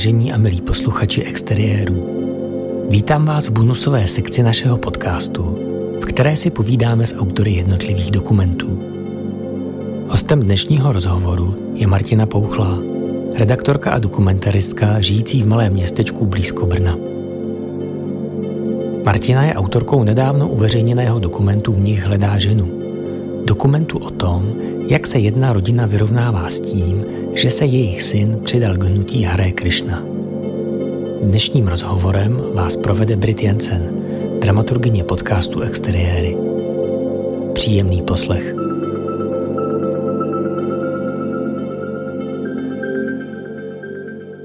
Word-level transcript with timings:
Vážení 0.00 0.32
a 0.32 0.38
milí 0.38 0.60
posluchači 0.60 1.22
exteriérů, 1.22 2.08
vítám 2.90 3.24
vás 3.24 3.48
v 3.48 3.52
bonusové 3.52 4.08
sekci 4.08 4.42
našeho 4.42 4.78
podcastu, 4.78 5.58
v 6.00 6.04
které 6.04 6.36
si 6.36 6.50
povídáme 6.50 7.06
s 7.06 7.16
autory 7.16 7.52
jednotlivých 7.52 8.10
dokumentů. 8.10 8.82
Hostem 10.08 10.40
dnešního 10.40 10.92
rozhovoru 10.92 11.72
je 11.74 11.86
Martina 11.86 12.26
Pouchlá, 12.26 12.78
redaktorka 13.34 13.90
a 13.90 13.98
dokumentaristka 13.98 15.00
žijící 15.00 15.42
v 15.42 15.46
malém 15.46 15.72
městečku 15.72 16.26
blízko 16.26 16.66
Brna. 16.66 16.96
Martina 19.04 19.44
je 19.44 19.54
autorkou 19.54 20.04
nedávno 20.04 20.48
uveřejněného 20.48 21.18
dokumentu 21.18 21.72
V 21.72 21.80
nich 21.80 22.04
hledá 22.04 22.38
ženu. 22.38 22.68
Dokumentu 23.44 23.98
o 23.98 24.10
tom, 24.10 24.52
jak 24.88 25.06
se 25.06 25.18
jedna 25.18 25.52
rodina 25.52 25.86
vyrovnává 25.86 26.50
s 26.50 26.60
tím, 26.60 27.04
že 27.34 27.50
se 27.50 27.64
jejich 27.64 28.02
syn 28.02 28.40
přidal 28.44 28.76
k 28.76 28.82
hnutí 28.82 29.22
Hare 29.22 29.52
Krishna. 29.52 30.02
Dnešním 31.22 31.68
rozhovorem 31.68 32.40
vás 32.54 32.76
provede 32.76 33.16
Brit 33.16 33.42
Jensen, 33.42 34.02
dramaturgyně 34.40 35.04
podcastu 35.04 35.60
Exteriéry. 35.60 36.36
Příjemný 37.52 38.02
poslech. 38.02 38.54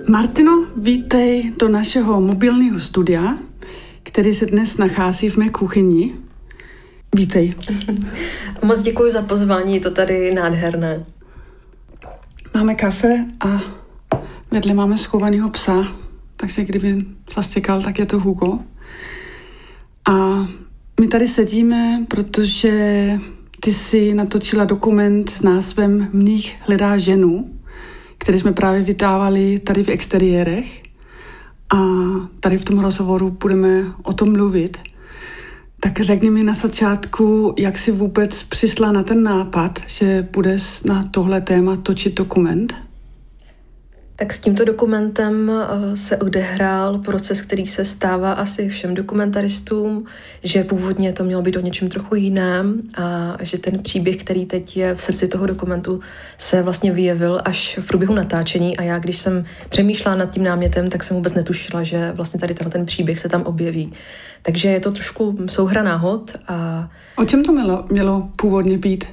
Martino, 0.09 0.65
vítej 0.77 1.54
do 1.59 1.67
našeho 1.70 2.21
mobilního 2.21 2.79
studia, 2.79 3.38
který 4.04 4.34
se 4.34 4.45
dnes 4.45 4.77
nachází 4.77 5.29
v 5.29 5.38
mé 5.38 5.49
kuchyni. 5.49 6.13
Vítej. 7.15 7.54
Moc 8.63 8.82
děkuji 8.82 9.12
za 9.12 9.21
pozvání, 9.21 9.73
je 9.73 9.79
to 9.79 9.91
tady 9.91 10.34
nádherné. 10.34 11.05
Máme 12.55 12.75
kafe 12.75 13.25
a 13.39 13.61
vedle 14.51 14.73
máme 14.73 14.98
schovaného 14.98 15.49
psa, 15.49 15.87
takže 16.35 16.65
kdyby 16.65 17.05
zase 17.34 17.53
čekal, 17.53 17.81
tak 17.81 17.99
je 17.99 18.05
to 18.05 18.20
Hugo. 18.20 18.59
A 20.09 20.48
my 21.01 21.07
tady 21.07 21.27
sedíme, 21.27 22.05
protože 22.07 23.13
ty 23.59 23.73
si 23.73 24.13
natočila 24.13 24.65
dokument 24.65 25.29
s 25.29 25.41
názvem 25.41 26.09
Mních 26.13 26.57
hledá 26.61 26.98
ženu, 26.98 27.49
který 28.17 28.39
jsme 28.39 28.53
právě 28.53 28.81
vydávali 28.81 29.59
tady 29.59 29.83
v 29.83 29.89
exteriérech. 29.89 30.83
A 31.70 31.77
tady 32.39 32.57
v 32.57 32.65
tom 32.65 32.79
rozhovoru 32.79 33.37
budeme 33.41 33.83
o 34.03 34.13
tom 34.13 34.31
mluvit. 34.31 34.95
Tak 35.79 35.99
řekni 35.99 36.29
mi 36.29 36.43
na 36.43 36.54
začátku, 36.54 37.54
jak 37.57 37.77
jsi 37.77 37.91
vůbec 37.91 38.43
přišla 38.43 38.91
na 38.91 39.04
ten 39.04 39.23
nápad, 39.23 39.79
že 39.87 40.27
budeš 40.32 40.84
na 40.84 41.04
tohle 41.12 41.41
téma 41.41 41.76
točit 41.76 42.13
dokument? 42.13 42.73
Tak 44.17 44.34
s 44.34 44.40
tímto 44.40 44.65
dokumentem 44.65 45.51
eh, 45.51 45.98
se 45.98 46.17
odehrál 46.17 46.98
proces, 46.98 47.41
který 47.41 47.67
se 47.67 47.85
stává 47.85 48.34
asi 48.34 48.70
všem 48.70 48.95
dokumentaristům, 48.95 50.05
že 50.43 50.63
původně 50.63 51.13
to 51.13 51.23
mělo 51.23 51.41
být 51.41 51.55
o 51.55 51.59
něčem 51.59 51.89
trochu 51.89 52.15
jiném 52.15 52.82
a 52.98 53.37
že 53.41 53.57
ten 53.57 53.79
příběh, 53.84 54.17
který 54.17 54.45
teď 54.45 54.77
je 54.77 54.95
v 54.95 55.01
srdci 55.01 55.27
toho 55.27 55.45
dokumentu, 55.45 55.99
se 56.37 56.62
vlastně 56.62 56.91
vyjevil 56.91 57.41
až 57.45 57.77
v 57.82 57.87
průběhu 57.87 58.13
natáčení 58.13 58.77
a 58.77 58.84
já, 58.84 58.99
když 58.99 59.17
jsem 59.17 59.45
přemýšlela 59.70 60.17
nad 60.17 60.29
tím 60.29 60.43
námětem, 60.43 60.89
tak 60.89 61.04
jsem 61.04 61.17
vůbec 61.17 61.34
netušila, 61.34 61.84
že 61.84 62.12
vlastně 62.12 62.39
tady 62.39 62.54
ten 62.54 62.85
příběh 62.85 63.20
se 63.20 63.29
tam 63.29 63.41
objeví. 63.43 63.93
Takže 64.46 64.69
je 64.69 64.79
to 64.79 64.91
trošku 64.91 65.38
souhra 65.50 65.84
náhod. 65.84 66.35
A... 66.47 66.90
O 67.16 67.25
čem 67.25 67.44
to 67.44 67.51
mělo, 67.51 67.85
mělo 67.91 68.29
původně 68.35 68.78
být? 68.78 69.06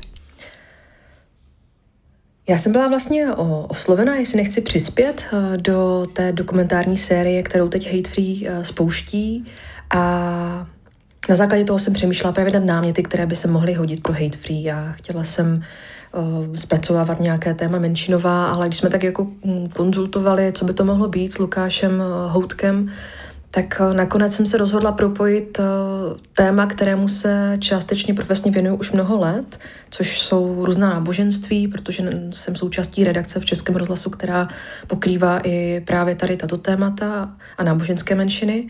Já 2.48 2.58
jsem 2.58 2.72
byla 2.72 2.88
vlastně 2.88 3.34
oslovena, 3.68 4.16
jestli 4.16 4.36
nechci 4.36 4.60
přispět 4.60 5.24
eh, 5.32 5.56
do 5.56 6.06
té 6.12 6.32
dokumentární 6.32 6.98
série, 6.98 7.42
kterou 7.42 7.68
teď 7.68 7.94
Hate 7.96 8.10
Free 8.10 8.48
eh, 8.48 8.64
spouští 8.64 9.44
a 9.94 10.66
na 11.28 11.36
základě 11.36 11.64
toho 11.64 11.78
jsem 11.78 11.94
přemýšlela 11.94 12.32
právě 12.32 12.52
nad 12.52 12.64
náměty, 12.64 13.02
které 13.02 13.26
by 13.26 13.36
se 13.36 13.48
mohly 13.48 13.74
hodit 13.74 14.02
pro 14.02 14.12
Hate 14.12 14.38
Free. 14.38 14.62
Já 14.62 14.92
chtěla 14.92 15.24
jsem 15.24 15.64
uh, 16.12 16.54
zpracovávat 16.54 17.20
nějaké 17.20 17.54
téma 17.54 17.78
menšinová, 17.78 18.52
ale 18.52 18.66
když 18.66 18.78
jsme 18.78 18.90
tak 18.90 19.02
jako 19.02 19.24
mm, 19.24 19.68
konzultovali, 19.68 20.52
co 20.52 20.64
by 20.64 20.72
to 20.72 20.84
mohlo 20.84 21.08
být 21.08 21.32
s 21.32 21.38
Lukášem 21.38 22.02
Houtkem, 22.28 22.92
tak 23.54 23.80
eh, 23.80 23.94
nakonec 23.94 24.34
jsem 24.34 24.46
se 24.46 24.56
rozhodla 24.56 24.92
propojit 24.92 25.60
eh, 25.60 25.64
téma, 26.32 26.66
kterému 26.66 27.08
se 27.08 27.56
částečně 27.58 28.14
profesně 28.14 28.50
věnuju 28.50 28.76
už 28.76 28.92
mnoho 28.92 29.18
let, 29.20 29.58
což 29.90 30.20
jsou 30.20 30.64
různá 30.64 30.90
náboženství, 30.90 31.68
protože 31.68 32.02
jsem 32.32 32.56
součástí 32.56 33.04
redakce 33.04 33.40
v 33.40 33.44
Českém 33.44 33.76
rozhlasu, 33.76 34.10
která 34.10 34.48
pokrývá 34.86 35.40
i 35.44 35.82
právě 35.86 36.14
tady 36.14 36.36
tato 36.36 36.56
témata 36.56 37.32
a 37.58 37.62
náboženské 37.62 38.14
menšiny. 38.14 38.68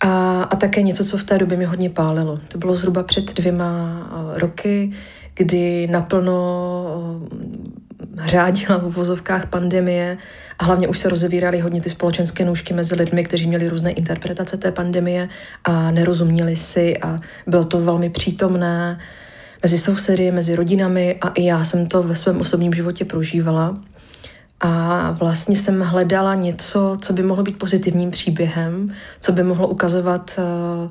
A, 0.00 0.42
a 0.42 0.56
také 0.56 0.82
něco, 0.82 1.04
co 1.04 1.18
v 1.18 1.24
té 1.24 1.38
době 1.38 1.56
mi 1.56 1.64
hodně 1.64 1.90
pálilo. 1.90 2.40
To 2.48 2.58
bylo 2.58 2.74
zhruba 2.74 3.02
před 3.02 3.34
dvěma 3.34 4.00
eh, 4.34 4.38
roky, 4.38 4.92
kdy 5.34 5.86
naplno 5.86 6.40
řádila 8.26 8.78
v 8.78 8.84
uvozovkách 8.84 9.46
pandemie 9.46 10.16
a 10.58 10.64
hlavně 10.64 10.88
už 10.88 10.98
se 10.98 11.08
rozevíraly 11.08 11.60
hodně 11.60 11.80
ty 11.80 11.90
společenské 11.90 12.44
nůžky 12.44 12.74
mezi 12.74 12.94
lidmi, 12.94 13.24
kteří 13.24 13.46
měli 13.46 13.68
různé 13.68 13.90
interpretace 13.90 14.56
té 14.56 14.72
pandemie 14.72 15.28
a 15.64 15.90
nerozuměli 15.90 16.56
si 16.56 16.98
a 16.98 17.18
bylo 17.46 17.64
to 17.64 17.80
velmi 17.80 18.10
přítomné 18.10 18.98
mezi 19.62 19.78
sousedy, 19.78 20.30
mezi 20.30 20.56
rodinami 20.56 21.18
a 21.20 21.28
i 21.28 21.44
já 21.44 21.64
jsem 21.64 21.86
to 21.86 22.02
ve 22.02 22.14
svém 22.14 22.40
osobním 22.40 22.74
životě 22.74 23.04
prožívala. 23.04 23.76
A 24.60 25.10
vlastně 25.10 25.56
jsem 25.56 25.80
hledala 25.80 26.34
něco, 26.34 26.96
co 27.00 27.12
by 27.12 27.22
mohlo 27.22 27.44
být 27.44 27.58
pozitivním 27.58 28.10
příběhem, 28.10 28.94
co 29.20 29.32
by 29.32 29.42
mohlo 29.42 29.68
ukazovat 29.68 30.38
uh, 30.38 30.90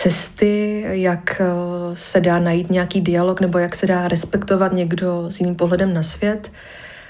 cesty, 0.00 0.84
jak 0.88 1.40
uh, 1.40 1.94
se 1.94 2.20
dá 2.20 2.38
najít 2.38 2.70
nějaký 2.70 3.00
dialog 3.00 3.40
nebo 3.40 3.58
jak 3.58 3.74
se 3.74 3.86
dá 3.86 4.08
respektovat 4.08 4.72
někdo 4.72 5.26
s 5.28 5.40
jiným 5.40 5.54
pohledem 5.54 5.94
na 5.94 6.02
svět. 6.02 6.52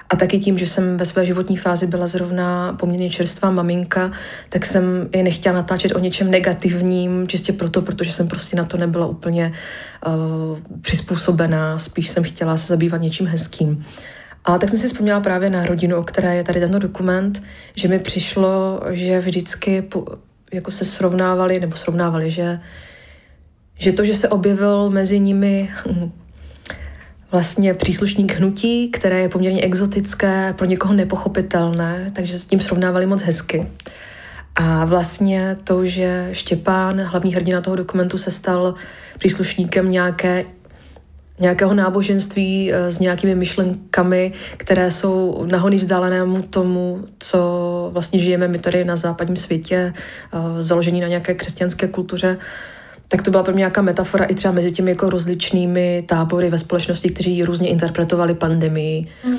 A 0.09 0.17
taky 0.17 0.39
tím, 0.39 0.59
že 0.59 0.67
jsem 0.67 0.97
ve 0.97 1.05
své 1.05 1.27
životní 1.27 1.57
fázi 1.57 1.87
byla 1.87 2.07
zrovna 2.07 2.73
poměrně 2.73 3.11
čerstvá 3.11 3.51
maminka, 3.51 4.13
tak 4.49 4.67
jsem 4.67 5.09
i 5.13 5.23
nechtěla 5.23 5.57
natáčet 5.57 5.95
o 5.95 5.99
něčem 5.99 6.31
negativním, 6.31 7.29
čistě 7.29 7.53
proto, 7.53 7.83
protože 7.83 8.13
jsem 8.13 8.29
prostě 8.29 8.57
na 8.57 8.65
to 8.65 8.77
nebyla 8.77 9.07
úplně 9.07 9.53
uh, 10.07 10.59
přizpůsobená, 10.81 11.79
spíš 11.79 12.09
jsem 12.11 12.25
chtěla 12.25 12.57
se 12.57 12.67
zabývat 12.67 13.01
něčím 13.01 13.27
hezkým. 13.27 13.85
A 14.45 14.59
tak 14.59 14.69
jsem 14.69 14.79
si 14.79 14.87
vzpomněla 14.87 15.21
právě 15.21 15.51
na 15.51 15.67
rodinu, 15.67 15.97
o 15.97 16.03
které 16.03 16.37
je 16.37 16.45
tady 16.45 16.61
tento 16.61 16.79
dokument, 16.79 17.43
že 17.75 17.89
mi 17.89 17.99
přišlo, 17.99 18.81
že 18.91 19.21
vždycky 19.21 19.83
jako 20.53 20.71
se 20.71 20.85
srovnávali, 20.85 21.61
nebo 21.61 21.77
srovnávali, 21.77 22.31
že, 22.31 22.61
že 23.79 23.93
to, 23.93 24.05
že 24.05 24.17
se 24.17 24.29
objevil 24.29 24.91
mezi 24.91 25.21
nimi 25.21 25.71
vlastně 27.33 27.75
příslušník 27.75 28.33
hnutí, 28.33 28.91
které 28.91 29.21
je 29.21 29.29
poměrně 29.29 29.63
exotické, 29.63 30.55
pro 30.59 30.67
někoho 30.67 30.95
nepochopitelné, 30.95 32.11
takže 32.15 32.39
s 32.39 32.45
tím 32.45 32.61
srovnávali 32.61 33.07
moc 33.07 33.23
hezky. 33.23 33.67
A 34.55 34.85
vlastně 34.85 35.57
to, 35.65 35.87
že 35.87 36.29
Štěpán, 36.33 37.01
hlavní 37.01 37.35
hrdina 37.35 37.61
toho 37.61 37.77
dokumentu, 37.77 38.19
se 38.19 38.31
stal 38.31 38.75
příslušníkem 39.19 39.89
nějaké 39.89 40.45
nějakého 41.41 41.75
náboženství 41.75 42.73
eh, 42.73 42.91
s 42.91 42.99
nějakými 42.99 43.35
myšlenkami, 43.35 44.33
které 44.57 44.91
jsou 44.91 45.45
nahony 45.51 45.77
vzdálenému 45.77 46.43
tomu, 46.43 47.05
co 47.19 47.91
vlastně 47.93 48.23
žijeme 48.23 48.49
my 48.49 48.59
tady 48.59 48.85
na 48.85 48.97
západním 48.97 49.37
světě, 49.37 49.95
eh, 50.33 50.63
založení 50.63 51.01
na 51.01 51.09
nějaké 51.09 51.35
křesťanské 51.35 51.89
kultuře, 51.89 52.39
tak 53.09 53.23
to 53.23 53.31
byla 53.31 53.43
pro 53.43 53.53
mě 53.53 53.61
nějaká 53.61 53.83
metafora 53.83 54.25
i 54.25 54.35
třeba 54.35 54.55
mezi 54.55 54.71
těmi 54.71 54.91
jako 54.91 55.11
rozličnými 55.11 56.05
tábory 56.07 56.51
ve 56.51 56.59
společnosti, 56.59 57.11
kteří 57.11 57.45
různě 57.45 57.69
interpretovali 57.69 58.35
pandemii. 58.35 59.07
Mm. 59.25 59.37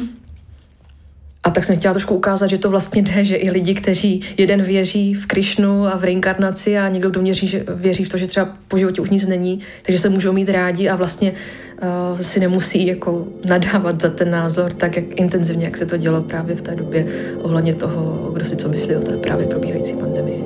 Tak 1.53 1.63
jsem 1.63 1.75
chtěla 1.75 1.93
trošku 1.93 2.15
ukázat, 2.15 2.47
že 2.47 2.57
to 2.57 2.69
vlastně 2.69 3.01
jde, 3.01 3.23
že 3.23 3.35
i 3.35 3.51
lidi, 3.51 3.73
kteří 3.73 4.21
jeden 4.37 4.61
věří 4.61 5.13
v 5.13 5.25
Krišnu 5.25 5.85
a 5.85 5.97
v 5.97 6.03
reinkarnaci 6.03 6.77
a 6.77 6.87
někdo, 6.87 7.09
kdo 7.09 7.21
měří, 7.21 7.47
že 7.47 7.65
věří 7.69 8.03
v 8.03 8.09
to, 8.09 8.17
že 8.17 8.27
třeba 8.27 8.49
po 8.67 8.77
životě 8.77 9.01
už 9.01 9.09
nic 9.09 9.27
není, 9.27 9.59
takže 9.83 9.99
se 9.99 10.09
můžou 10.09 10.33
mít 10.33 10.49
rádi 10.49 10.89
a 10.89 10.95
vlastně 10.95 11.31
uh, 12.11 12.19
si 12.19 12.39
nemusí 12.39 12.87
jako 12.87 13.27
nadávat 13.45 14.01
za 14.01 14.09
ten 14.09 14.31
názor 14.31 14.73
tak 14.73 14.95
jak 14.95 15.05
intenzivně, 15.15 15.65
jak 15.65 15.77
se 15.77 15.85
to 15.85 15.97
dělo 15.97 16.21
právě 16.21 16.55
v 16.55 16.61
té 16.61 16.75
době 16.75 17.07
ohledně 17.41 17.73
toho, 17.73 18.31
kdo 18.33 18.45
si 18.45 18.55
co 18.55 18.69
myslí 18.69 18.95
o 18.95 18.99
té 18.99 19.17
právě 19.17 19.47
probíhající 19.47 19.93
pandemii. 19.93 20.43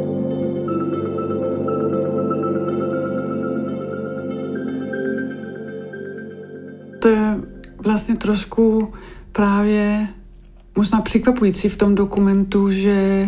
To 7.00 7.08
je 7.10 7.36
vlastně 7.78 8.16
trošku 8.16 8.94
právě 9.32 10.08
možná 10.76 11.02
překvapující 11.02 11.70
v 11.70 11.78
tom 11.78 11.96
dokumentu, 11.96 12.72
že, 12.72 13.28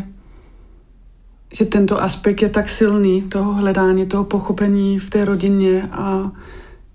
že 1.53 1.65
tento 1.65 2.01
aspekt 2.01 2.41
je 2.41 2.49
tak 2.49 2.69
silný, 2.69 3.21
toho 3.21 3.53
hledání, 3.53 4.05
toho 4.05 4.23
pochopení 4.23 4.99
v 4.99 5.09
té 5.09 5.25
rodině 5.25 5.89
a, 5.91 6.31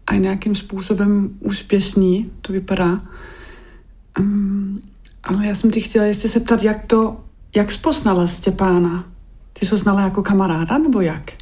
a 0.07 0.15
nějakým 0.15 0.55
způsobem 0.55 1.31
úspěšný, 1.41 2.31
to 2.43 2.53
vypadá. 2.53 3.01
Um, 4.19 4.83
ale 5.23 5.47
já 5.47 5.55
jsem 5.55 5.71
ti 5.71 5.81
chtěla 5.81 6.05
ještě 6.05 6.29
se 6.29 6.41
ptat, 6.41 6.63
jak 6.63 6.87
to 6.87 7.17
jak 7.57 7.73
spoznala 7.73 8.27
Štěpána? 8.27 9.05
Ty 9.53 9.67
jsi 9.67 9.73
ho 9.73 9.79
znala 9.79 10.01
jako 10.01 10.23
kamaráda 10.23 10.79
nebo 10.79 11.01
jak? 11.01 11.33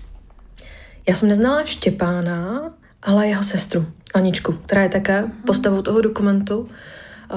Já 1.09 1.15
jsem 1.15 1.29
neznala 1.29 1.65
Štěpána, 1.65 2.71
ale 3.03 3.29
jeho 3.29 3.43
sestru, 3.43 3.87
Aničku, 4.15 4.53
která 4.53 4.83
je 4.83 4.89
také 4.89 5.25
postavou 5.47 5.83
toho 5.83 6.01
dokumentu, 6.01 6.69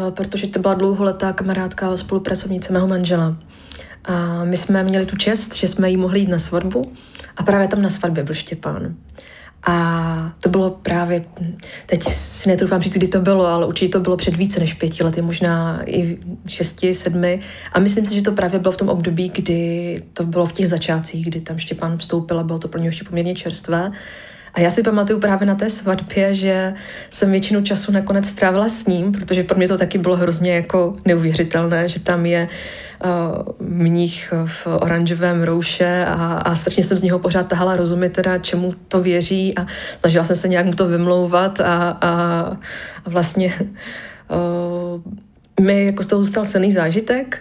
protože 0.09 0.47
to 0.47 0.59
byla 0.59 0.73
dlouholetá 0.73 1.33
kamarádka 1.33 1.89
a 1.89 1.97
spolupracovnice 1.97 2.73
mého 2.73 2.87
manžela. 2.87 3.37
A 4.05 4.43
my 4.43 4.57
jsme 4.57 4.83
měli 4.83 5.05
tu 5.05 5.17
čest, 5.17 5.55
že 5.55 5.67
jsme 5.67 5.89
jí 5.89 5.97
mohli 5.97 6.19
jít 6.19 6.29
na 6.29 6.39
svatbu 6.39 6.91
a 7.37 7.43
právě 7.43 7.67
tam 7.67 7.81
na 7.81 7.89
svatbě 7.89 8.23
byl 8.23 8.35
Štěpán. 8.35 8.95
A 9.65 10.33
to 10.41 10.49
bylo 10.49 10.69
právě, 10.69 11.25
teď 11.85 12.03
si 12.03 12.49
netroufám 12.49 12.81
říct, 12.81 12.93
kdy 12.93 13.07
to 13.07 13.19
bylo, 13.19 13.45
ale 13.45 13.65
určitě 13.65 13.91
to 13.91 13.99
bylo 13.99 14.17
před 14.17 14.35
více 14.35 14.59
než 14.59 14.73
pěti 14.73 15.03
lety, 15.03 15.21
možná 15.21 15.81
i 15.89 16.17
šesti, 16.47 16.93
sedmi. 16.93 17.39
A 17.73 17.79
myslím 17.79 18.05
si, 18.05 18.15
že 18.15 18.21
to 18.21 18.31
právě 18.31 18.59
bylo 18.59 18.71
v 18.71 18.77
tom 18.77 18.89
období, 18.89 19.29
kdy 19.35 20.03
to 20.13 20.23
bylo 20.23 20.45
v 20.45 20.51
těch 20.51 20.67
začátcích, 20.67 21.25
kdy 21.25 21.41
tam 21.41 21.57
Štěpán 21.57 21.97
vstoupil 21.97 22.39
a 22.39 22.43
bylo 22.43 22.59
to 22.59 22.67
pro 22.67 22.79
něj 22.79 22.87
ještě 22.87 23.05
poměrně 23.05 23.35
čerstvé. 23.35 23.91
A 24.53 24.59
já 24.59 24.69
si 24.69 24.83
pamatuju 24.83 25.19
právě 25.19 25.47
na 25.47 25.55
té 25.55 25.69
svatbě, 25.69 26.33
že 26.33 26.73
jsem 27.09 27.31
většinu 27.31 27.61
času 27.61 27.91
nakonec 27.91 28.29
strávila 28.29 28.69
s 28.69 28.85
ním, 28.85 29.11
protože 29.11 29.43
pro 29.43 29.57
mě 29.57 29.67
to 29.67 29.77
taky 29.77 29.97
bylo 29.97 30.15
hrozně 30.15 30.55
jako 30.55 30.95
neuvěřitelné, 31.05 31.89
že 31.89 31.99
tam 31.99 32.25
je 32.25 32.47
uh, 33.05 33.09
mních 33.59 34.33
v 34.45 34.67
oranžovém 34.67 35.43
rouše 35.43 36.05
a, 36.07 36.33
a 36.33 36.55
strašně 36.55 36.83
jsem 36.83 36.97
z 36.97 37.01
něho 37.01 37.19
pořád 37.19 37.47
tahala 37.47 37.75
rozumět 37.75 38.09
teda, 38.09 38.37
čemu 38.37 38.73
to 38.87 39.01
věří 39.01 39.57
a 39.57 39.65
snažila 39.99 40.23
jsem 40.23 40.35
se 40.35 40.47
nějak 40.47 40.65
mu 40.65 40.73
to 40.73 40.87
vymlouvat 40.87 41.59
a, 41.59 41.97
a, 42.01 42.11
a 43.05 43.09
vlastně 43.09 43.53
uh, 43.59 45.65
mi 45.65 45.85
jako 45.85 46.03
z 46.03 46.07
toho 46.07 46.23
zůstal 46.23 46.45
silný 46.45 46.71
zážitek 46.71 47.39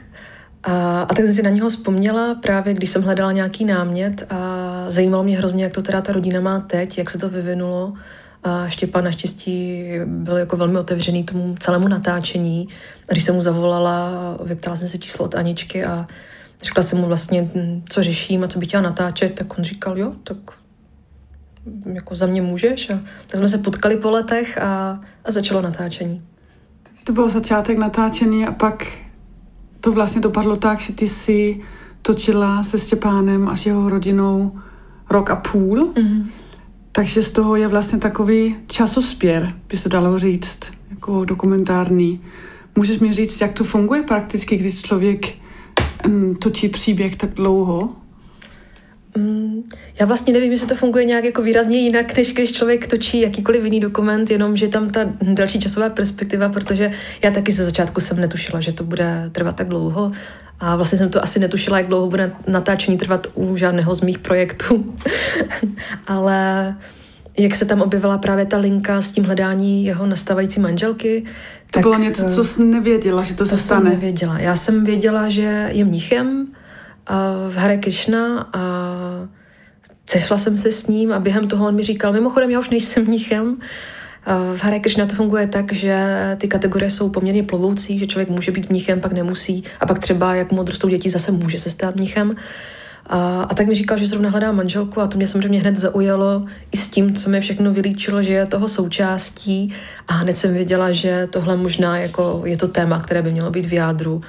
a, 0.63 1.03
a 1.03 1.15
tak 1.15 1.25
jsem 1.25 1.35
si 1.35 1.43
na 1.43 1.51
něho 1.51 1.69
vzpomněla 1.69 2.35
právě, 2.35 2.75
když 2.75 2.91
jsem 2.91 3.03
hledala 3.03 3.33
nějaký 3.33 3.65
námět 3.65 4.27
a 4.31 4.85
zajímalo 4.89 5.23
mě 5.23 5.39
hrozně, 5.39 5.65
jak 5.65 5.73
to 5.73 5.83
teda 5.83 6.01
ta 6.01 6.13
rodina 6.13 6.41
má 6.41 6.61
teď, 6.61 6.99
jak 6.99 7.11
se 7.11 7.19
to 7.19 7.29
vyvinulo. 7.29 7.93
A 8.45 8.69
Štěpán 8.69 9.05
naštěstí 9.05 9.89
byl 10.07 10.37
jako 10.37 10.57
velmi 10.57 10.79
otevřený 10.79 11.25
tomu 11.25 11.57
celému 11.59 11.89
natáčení. 11.89 12.69
A 13.09 13.13
když 13.13 13.25
jsem 13.25 13.35
mu 13.35 13.41
zavolala, 13.41 14.11
vyptala 14.45 14.77
jsem 14.77 14.89
si 14.89 14.99
číslo 14.99 15.25
od 15.25 15.35
Aničky 15.35 15.85
a 15.85 16.07
řekla 16.63 16.83
jsem 16.83 16.99
mu 16.99 17.07
vlastně, 17.07 17.51
co 17.89 18.03
řeším 18.03 18.45
a 18.45 18.47
co 18.47 18.59
by 18.59 18.67
chtěla 18.67 18.83
natáčet, 18.83 19.35
tak 19.35 19.59
on 19.59 19.65
říkal, 19.65 19.99
jo, 19.99 20.13
tak 20.25 20.37
jako 21.93 22.15
za 22.15 22.27
mě 22.27 22.43
můžeš. 22.43 22.91
A 22.91 23.01
tak 23.27 23.39
jsme 23.39 23.49
se 23.49 23.59
potkali 23.59 23.97
po 23.97 24.11
letech 24.11 24.59
a, 24.59 25.01
a 25.25 25.31
začalo 25.31 25.63
natáčení. 25.63 26.23
To 27.05 27.13
byl 27.13 27.29
začátek 27.29 27.79
natáčení 27.79 28.47
a 28.47 28.53
pak 28.53 28.87
to 29.83 29.93
vlastně 29.93 30.21
dopadlo 30.21 30.57
tak, 30.57 30.81
že 30.81 30.93
ty 30.93 31.09
si 31.09 31.61
točila 32.03 32.63
se 32.63 32.79
Stěpánem 32.79 33.49
a 33.49 33.57
s 33.57 33.67
jeho 33.67 33.89
rodinou 33.89 34.59
rok 35.11 35.31
a 35.31 35.37
půl. 35.37 35.93
Mm-hmm. 35.95 36.27
Takže 36.93 37.23
z 37.23 37.31
toho 37.31 37.57
je 37.57 37.69
vlastně 37.69 37.99
takový 37.99 38.57
časospěr, 38.67 39.55
by 39.69 39.77
se 39.77 39.89
dalo 39.89 40.19
říct, 40.19 40.61
jako 40.91 41.25
dokumentární. 41.25 42.21
Můžeš 42.77 42.99
mi 42.99 43.13
říct, 43.13 43.41
jak 43.41 43.53
to 43.53 43.65
funguje 43.65 44.03
prakticky, 44.03 44.57
když 44.57 44.83
člověk 44.83 45.35
um, 46.07 46.35
točí 46.35 46.69
příběh 46.69 47.17
tak 47.17 47.31
dlouho? 47.31 47.91
Mm, 49.17 49.63
já 50.01 50.07
vlastně 50.07 50.33
nevím, 50.33 50.53
jestli 50.53 50.67
to 50.67 50.75
funguje 50.75 51.05
nějak 51.05 51.25
jako 51.25 51.43
výrazně 51.43 51.79
jinak, 51.79 52.17
než 52.17 52.33
když 52.33 52.53
člověk 52.53 52.87
točí 52.87 53.21
jakýkoliv 53.21 53.65
jiný 53.65 53.81
dokument, 53.81 54.31
jenom 54.31 54.57
že 54.57 54.69
tam 54.69 54.91
ta 54.91 55.01
další 55.23 55.61
časová 55.61 55.89
perspektiva, 55.89 56.49
protože 56.49 56.91
já 57.25 57.31
taky 57.31 57.53
ze 57.53 57.65
začátku 57.65 58.01
jsem 58.01 58.21
netušila, 58.21 58.61
že 58.61 58.73
to 58.73 58.85
bude 58.85 59.31
trvat 59.33 59.57
tak 59.57 59.69
dlouho 59.69 60.13
a 60.61 60.77
vlastně 60.77 60.99
jsem 60.99 61.11
to 61.11 61.23
asi 61.23 61.39
netušila, 61.39 61.79
jak 61.79 61.87
dlouho 61.87 62.09
bude 62.09 62.33
natáčení 62.47 62.99
trvat 62.99 63.27
u 63.35 63.57
žádného 63.57 63.95
z 63.95 64.01
mých 64.01 64.19
projektů. 64.19 64.97
Ale 66.07 66.75
jak 67.39 67.55
se 67.55 67.65
tam 67.65 67.81
objevila 67.81 68.19
právě 68.19 68.47
ta 68.47 68.59
linka 68.59 69.03
s 69.03 69.11
tím 69.11 69.25
hledání 69.25 69.85
jeho 69.85 70.07
nastávající 70.07 70.61
manželky. 70.61 71.25
To 71.71 71.71
tak, 71.71 71.83
bylo 71.83 71.99
něco, 71.99 72.35
co 72.35 72.45
jsi 72.45 72.65
nevěděla, 72.65 73.23
že 73.23 73.35
to, 73.35 73.45
to 73.45 73.51
se 73.51 73.59
stane. 73.59 73.83
Jsem 73.83 73.91
nevěděla. 73.91 74.39
Já 74.39 74.57
jsem 74.57 74.85
věděla, 74.85 75.29
že 75.29 75.71
je 75.73 75.85
mnichem, 75.85 76.47
v 77.49 77.57
Hare 77.57 77.77
Krishna 77.77 78.49
a 78.53 78.61
sešla 80.13 80.39
jsem 80.39 80.59
se 80.59 80.73
s 80.73 80.87
ním 80.87 81.13
a 81.13 81.19
během 81.19 81.49
toho 81.49 81.69
on 81.69 81.75
mi 81.75 81.83
říkal, 81.83 82.13
mimochodem 82.13 82.51
já 82.51 82.59
už 82.59 82.71
nejsem 82.71 83.05
mnichem, 83.05 83.57
v 84.57 84.65
Hare 84.65 84.81
Krishna 84.81 85.07
to 85.07 85.15
funguje 85.15 85.47
tak, 85.47 85.73
že 85.73 85.97
ty 86.39 86.49
kategorie 86.49 86.91
jsou 86.91 87.11
poměrně 87.11 87.43
plovoucí, 87.43 87.99
že 87.99 88.07
člověk 88.07 88.31
může 88.31 88.53
být 88.53 88.71
mnichem, 88.71 89.01
pak 89.01 89.13
nemusí. 89.13 89.65
A 89.81 89.87
pak 89.87 89.99
třeba, 89.99 90.35
jak 90.35 90.53
mu 90.53 90.61
odrostou 90.61 90.89
děti, 90.89 91.11
zase 91.11 91.33
může 91.33 91.59
se 91.59 91.71
stát 91.71 91.97
mnichem. 91.97 92.37
A, 93.07 93.43
a 93.43 93.55
tak 93.55 93.67
mi 93.67 93.75
říkal, 93.75 93.99
že 93.99 94.07
zrovna 94.07 94.31
hledá 94.31 94.53
manželku 94.53 95.01
a 95.01 95.07
to 95.07 95.17
mě 95.17 95.27
samozřejmě 95.27 95.61
hned 95.61 95.77
zaujalo 95.77 96.45
i 96.73 96.77
s 96.77 96.87
tím, 96.87 97.15
co 97.15 97.31
mi 97.31 97.41
všechno 97.41 97.73
vylíčilo, 97.73 98.23
že 98.23 98.33
je 98.33 98.47
toho 98.47 98.69
součástí. 98.69 99.73
A 100.09 100.13
hned 100.13 100.39
jsem 100.39 100.55
věděla, 100.55 100.93
že 100.93 101.29
tohle 101.31 101.57
možná 101.57 101.99
jako 101.99 102.43
je 102.45 102.57
to 102.57 102.69
téma, 102.69 103.01
které 103.01 103.23
by 103.23 103.33
mělo 103.33 103.51
být 103.51 103.67
v 103.67 103.73
jádru 103.73 104.21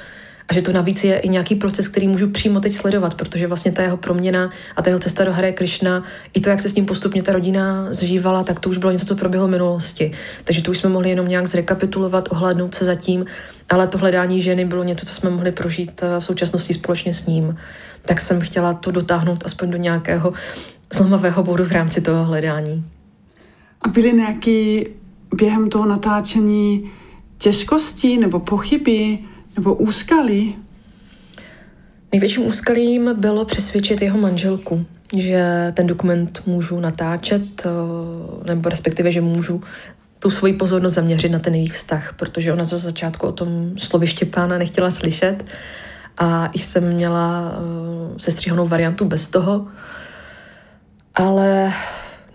a 0.49 0.53
že 0.53 0.61
to 0.61 0.73
navíc 0.73 1.03
je 1.03 1.19
i 1.19 1.29
nějaký 1.29 1.55
proces, 1.55 1.87
který 1.87 2.07
můžu 2.07 2.29
přímo 2.29 2.59
teď 2.59 2.73
sledovat, 2.73 3.13
protože 3.13 3.47
vlastně 3.47 3.71
ta 3.71 3.81
jeho 3.81 3.97
proměna 3.97 4.51
a 4.75 4.81
ta 4.81 4.89
jeho 4.89 4.99
cesta 4.99 5.23
do 5.23 5.33
Hare 5.33 5.51
Krishna, 5.51 6.03
i 6.33 6.39
to, 6.39 6.49
jak 6.49 6.59
se 6.59 6.69
s 6.69 6.75
ním 6.75 6.85
postupně 6.85 7.23
ta 7.23 7.33
rodina 7.33 7.87
zžívala, 7.93 8.43
tak 8.43 8.59
to 8.59 8.69
už 8.69 8.77
bylo 8.77 8.91
něco, 8.91 9.05
co 9.05 9.15
proběhlo 9.15 9.47
v 9.47 9.51
minulosti. 9.51 10.11
Takže 10.43 10.61
to 10.61 10.71
už 10.71 10.77
jsme 10.77 10.89
mohli 10.89 11.09
jenom 11.09 11.27
nějak 11.27 11.47
zrekapitulovat, 11.47 12.27
ohlédnout 12.31 12.73
se 12.73 12.85
zatím, 12.85 13.25
ale 13.69 13.87
to 13.87 13.97
hledání 13.97 14.41
ženy 14.41 14.65
bylo 14.65 14.83
něco, 14.83 15.05
co 15.05 15.13
jsme 15.13 15.29
mohli 15.29 15.51
prožít 15.51 16.03
eh, 16.03 16.19
v 16.19 16.25
současnosti 16.25 16.73
společně 16.73 17.13
s 17.13 17.25
ním. 17.25 17.57
Tak 18.01 18.21
jsem 18.21 18.41
chtěla 18.41 18.73
to 18.73 18.91
dotáhnout 18.91 19.45
aspoň 19.45 19.71
do 19.71 19.77
nějakého 19.77 20.33
zlomového 20.93 21.43
bodu 21.43 21.63
v 21.63 21.71
rámci 21.71 22.01
toho 22.01 22.25
hledání. 22.25 22.85
A 23.81 23.89
byly 23.89 24.13
nějaké 24.13 24.81
během 25.35 25.69
toho 25.69 25.85
natáčení 25.85 26.91
těžkosti 27.37 28.17
nebo 28.17 28.39
pochyby, 28.39 29.19
nebo 29.55 29.73
úskalí? 29.75 30.55
Největším 32.11 32.45
úskalím 32.45 33.09
bylo 33.19 33.45
přesvědčit 33.45 34.01
jeho 34.01 34.17
manželku, 34.17 34.85
že 35.15 35.71
ten 35.75 35.87
dokument 35.87 36.41
můžu 36.45 36.79
natáčet, 36.79 37.65
eh, 37.65 37.69
nebo 38.47 38.69
respektive, 38.69 39.11
že 39.11 39.21
můžu 39.21 39.61
tu 40.19 40.29
svoji 40.29 40.53
pozornost 40.53 40.93
zaměřit 40.93 41.29
na 41.29 41.39
ten 41.39 41.55
jejich 41.55 41.73
vztah, 41.73 42.13
protože 42.13 42.53
ona 42.53 42.63
za 42.63 42.77
začátku 42.77 43.27
o 43.27 43.31
tom 43.31 43.73
sloviště 43.77 44.25
pána 44.25 44.57
nechtěla 44.57 44.91
slyšet 44.91 45.43
a 46.17 46.47
i 46.53 46.59
jsem 46.59 46.93
měla 46.93 47.51
uh, 47.51 48.17
sestříhanou 48.17 48.67
variantu 48.67 49.05
bez 49.05 49.27
toho, 49.27 49.67
ale 51.15 51.73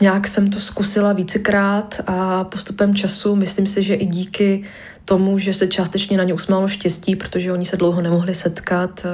nějak 0.00 0.28
jsem 0.28 0.50
to 0.50 0.60
zkusila 0.60 1.12
vícekrát 1.12 2.00
a 2.06 2.44
postupem 2.44 2.94
času 2.94 3.36
myslím 3.36 3.66
si, 3.66 3.82
že 3.82 3.94
i 3.94 4.06
díky 4.06 4.64
tomu, 5.08 5.38
že 5.38 5.54
se 5.54 5.66
částečně 5.66 6.16
na 6.16 6.24
ně 6.24 6.34
usmálo 6.34 6.68
štěstí, 6.68 7.16
protože 7.16 7.52
oni 7.52 7.64
se 7.64 7.76
dlouho 7.76 8.02
nemohli 8.02 8.34
setkat, 8.34 9.06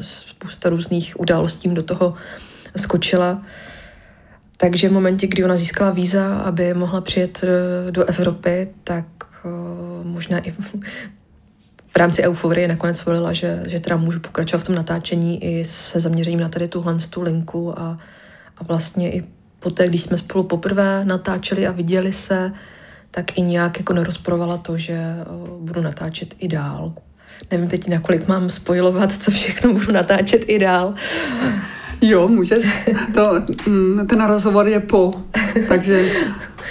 spousta 0.00 0.68
různých 0.68 1.20
událostí 1.20 1.68
do 1.68 1.82
toho 1.82 2.14
skočila. 2.76 3.42
Takže 4.56 4.88
v 4.88 4.92
momentě, 4.92 5.26
kdy 5.26 5.44
ona 5.44 5.56
získala 5.56 5.90
víza, 5.90 6.36
aby 6.36 6.74
mohla 6.74 7.00
přijet 7.00 7.44
e, 7.44 7.90
do 7.90 8.04
Evropy, 8.04 8.68
tak 8.84 9.04
e, 9.44 9.48
možná 10.04 10.38
i 10.38 10.50
v 11.92 11.96
rámci 11.96 12.22
euforie 12.22 12.68
nakonec 12.68 12.98
svolila, 12.98 13.32
že, 13.32 13.62
že 13.66 13.80
teda 13.80 13.96
můžu 13.96 14.20
pokračovat 14.20 14.60
v 14.60 14.66
tom 14.66 14.74
natáčení 14.74 15.44
i 15.44 15.64
se 15.64 16.00
zaměřením 16.00 16.40
na 16.40 16.48
tady 16.48 16.68
tuhle 16.68 16.98
tu 17.10 17.22
linku 17.22 17.78
a, 17.78 17.98
a 18.58 18.64
vlastně 18.64 19.12
i 19.12 19.22
poté, 19.60 19.88
když 19.88 20.02
jsme 20.02 20.16
spolu 20.16 20.44
poprvé 20.44 21.04
natáčeli 21.04 21.66
a 21.66 21.72
viděli 21.72 22.12
se, 22.12 22.52
tak 23.10 23.38
i 23.38 23.42
nějak 23.42 23.78
jako 23.78 23.92
nerozporovala 23.92 24.56
to, 24.56 24.78
že 24.78 25.16
budu 25.60 25.80
natáčet 25.80 26.34
i 26.38 26.48
dál. 26.48 26.92
Nevím 27.50 27.68
teď, 27.68 27.88
nakolik 27.88 28.28
mám 28.28 28.50
spojovat, 28.50 29.12
co 29.12 29.30
všechno 29.30 29.72
budu 29.78 29.92
natáčet 29.92 30.44
i 30.46 30.58
dál. 30.58 30.94
Jo, 32.00 32.28
můžeš. 32.28 32.64
To, 33.14 33.42
mm, 33.66 34.06
ten 34.06 34.26
rozhovor 34.26 34.68
je 34.68 34.80
po, 34.80 35.14
takže, 35.68 36.08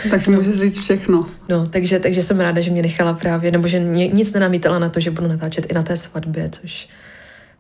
takže 0.10 0.32
můžeš 0.32 0.60
říct 0.60 0.78
všechno. 0.78 1.26
No, 1.50 1.66
takže, 1.66 2.00
takže 2.00 2.24
jsem 2.24 2.40
ráda, 2.40 2.62
že 2.62 2.72
mě 2.72 2.82
nechala 2.82 3.14
právě, 3.14 3.52
nebo 3.52 3.68
že 3.68 3.80
mě, 3.80 4.08
nic 4.08 4.34
nenamítala 4.34 4.80
na 4.80 4.90
to, 4.90 5.00
že 5.00 5.12
budu 5.12 5.28
natáčet 5.28 5.66
i 5.72 5.74
na 5.74 5.84
té 5.84 5.98
svatbě, 5.98 6.50
což, 6.50 6.90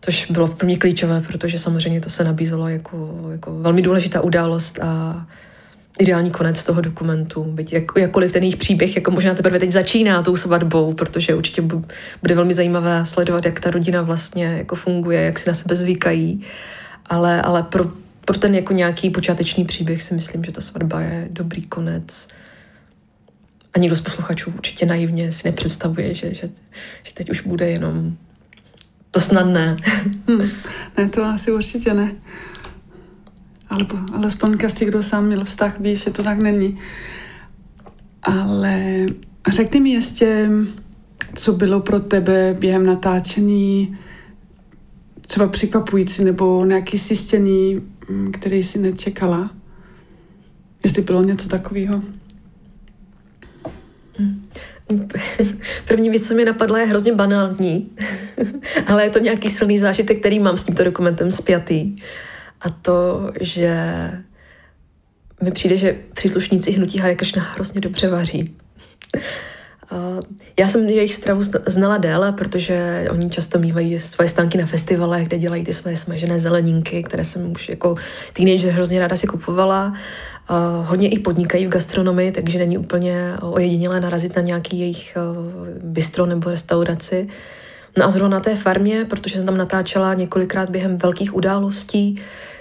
což 0.01 0.31
bylo 0.31 0.47
pro 0.47 0.65
mě 0.65 0.77
klíčové, 0.77 1.21
protože 1.21 1.59
samozřejmě 1.59 2.01
to 2.01 2.09
se 2.09 2.23
nabízelo 2.23 2.67
jako, 2.67 3.27
jako 3.31 3.59
velmi 3.59 3.81
důležitá 3.81 4.21
událost 4.21 4.79
a 4.81 5.25
ideální 5.99 6.31
konec 6.31 6.63
toho 6.63 6.81
dokumentu, 6.81 7.43
byť 7.43 7.73
jak, 7.73 7.83
jakkoliv 7.97 8.31
ten 8.31 8.43
jejich 8.43 8.57
příběh 8.57 8.95
jako 8.95 9.11
možná 9.11 9.33
teprve 9.33 9.59
teď 9.59 9.71
začíná 9.71 10.23
tou 10.23 10.35
svatbou, 10.35 10.93
protože 10.93 11.35
určitě 11.35 11.61
bude 12.21 12.35
velmi 12.35 12.53
zajímavé 12.53 13.05
sledovat, 13.05 13.45
jak 13.45 13.59
ta 13.59 13.71
rodina 13.71 14.01
vlastně 14.01 14.45
jako 14.45 14.75
funguje, 14.75 15.21
jak 15.21 15.39
si 15.39 15.49
na 15.49 15.53
sebe 15.53 15.75
zvykají, 15.75 16.45
ale, 17.05 17.41
ale 17.41 17.63
pro, 17.63 17.91
pro 18.25 18.37
ten 18.37 18.55
jako 18.55 18.73
nějaký 18.73 19.09
počáteční 19.09 19.65
příběh 19.65 20.03
si 20.03 20.13
myslím, 20.13 20.43
že 20.43 20.51
ta 20.51 20.61
svatba 20.61 21.01
je 21.01 21.27
dobrý 21.31 21.61
konec. 21.61 22.27
A 23.73 23.79
nikdo 23.79 23.95
z 23.95 24.01
posluchačů 24.01 24.51
určitě 24.51 24.85
naivně 24.85 25.31
si 25.31 25.47
nepředstavuje, 25.47 26.13
že, 26.13 26.33
že, 26.33 26.49
že 27.03 27.13
teď 27.13 27.29
už 27.29 27.41
bude 27.41 27.69
jenom 27.69 28.13
to 29.11 29.21
snadné. 29.21 29.77
Hmm. 30.27 30.49
Ne, 30.97 31.09
to 31.09 31.23
asi 31.23 31.51
určitě 31.51 31.93
ne. 31.93 32.11
Ale 33.69 33.85
alespoň 34.13 34.57
každý, 34.57 34.85
kdo 34.85 35.03
sám 35.03 35.25
měl 35.25 35.43
vztah, 35.45 35.79
ví, 35.79 35.95
že 35.95 36.11
to 36.11 36.23
tak 36.23 36.43
není. 36.43 36.77
Ale 38.23 39.05
řekni 39.47 39.79
mi 39.79 39.89
ještě, 39.89 40.49
co 41.35 41.53
bylo 41.53 41.79
pro 41.79 41.99
tebe 41.99 42.55
během 42.59 42.85
natáčení 42.85 43.97
třeba 45.21 45.47
překvapující 45.47 46.23
nebo 46.23 46.65
nějaký 46.65 46.97
zjištění, 46.97 47.81
mm, 48.09 48.31
který 48.31 48.63
jsi 48.63 48.79
nečekala? 48.79 49.51
Jestli 50.83 51.01
bylo 51.01 51.23
něco 51.23 51.49
takového? 51.49 52.01
První 55.87 56.09
věc, 56.09 56.27
co 56.27 56.35
mi 56.35 56.45
napadla, 56.45 56.79
je 56.79 56.85
hrozně 56.85 57.13
banální, 57.13 57.89
ale 58.87 59.03
je 59.03 59.09
to 59.09 59.19
nějaký 59.19 59.49
silný 59.49 59.79
zážitek, 59.79 60.19
který 60.19 60.39
mám 60.39 60.57
s 60.57 60.63
tímto 60.63 60.83
dokumentem 60.83 61.31
spjatý. 61.31 61.95
A 62.61 62.69
to, 62.69 63.31
že 63.41 63.75
mi 65.41 65.51
přijde, 65.51 65.77
že 65.77 65.95
příslušníci 66.13 66.71
hnutí 66.71 66.97
Hare 66.97 67.15
Krishna 67.15 67.43
hrozně 67.43 67.81
dobře 67.81 68.09
vaří. 68.09 68.55
Já 70.59 70.67
jsem 70.67 70.85
jejich 70.85 71.13
stravu 71.13 71.41
znala 71.65 71.97
déle, 71.97 72.31
protože 72.31 73.07
oni 73.11 73.29
často 73.29 73.59
mývají 73.59 73.99
svoje 73.99 74.29
stánky 74.29 74.57
na 74.57 74.65
festivalech, 74.65 75.27
kde 75.27 75.37
dělají 75.37 75.63
ty 75.63 75.73
svoje 75.73 75.97
smažené 75.97 76.39
zeleninky, 76.39 77.03
které 77.03 77.23
jsem 77.23 77.51
už 77.51 77.69
jako 77.69 77.95
teenager 78.33 78.73
hrozně 78.73 78.99
ráda 78.99 79.15
si 79.15 79.27
kupovala. 79.27 79.93
Hodně 80.85 81.09
i 81.09 81.19
podnikají 81.19 81.65
v 81.65 81.69
gastronomii, 81.69 82.31
takže 82.31 82.59
není 82.59 82.77
úplně 82.77 83.33
ojedinělé 83.41 83.99
narazit 83.99 84.35
na 84.35 84.41
nějaký 84.41 84.79
jejich 84.79 85.17
bistro 85.83 86.25
nebo 86.25 86.49
restauraci. 86.49 87.27
No 87.97 88.05
a 88.05 88.09
zrovna 88.09 88.37
na 88.37 88.39
té 88.39 88.55
farmě, 88.55 89.05
protože 89.05 89.35
jsem 89.35 89.45
tam 89.45 89.57
natáčela 89.57 90.13
několikrát 90.13 90.69
během 90.69 90.97
velkých 90.97 91.35
událostí, 91.35 92.19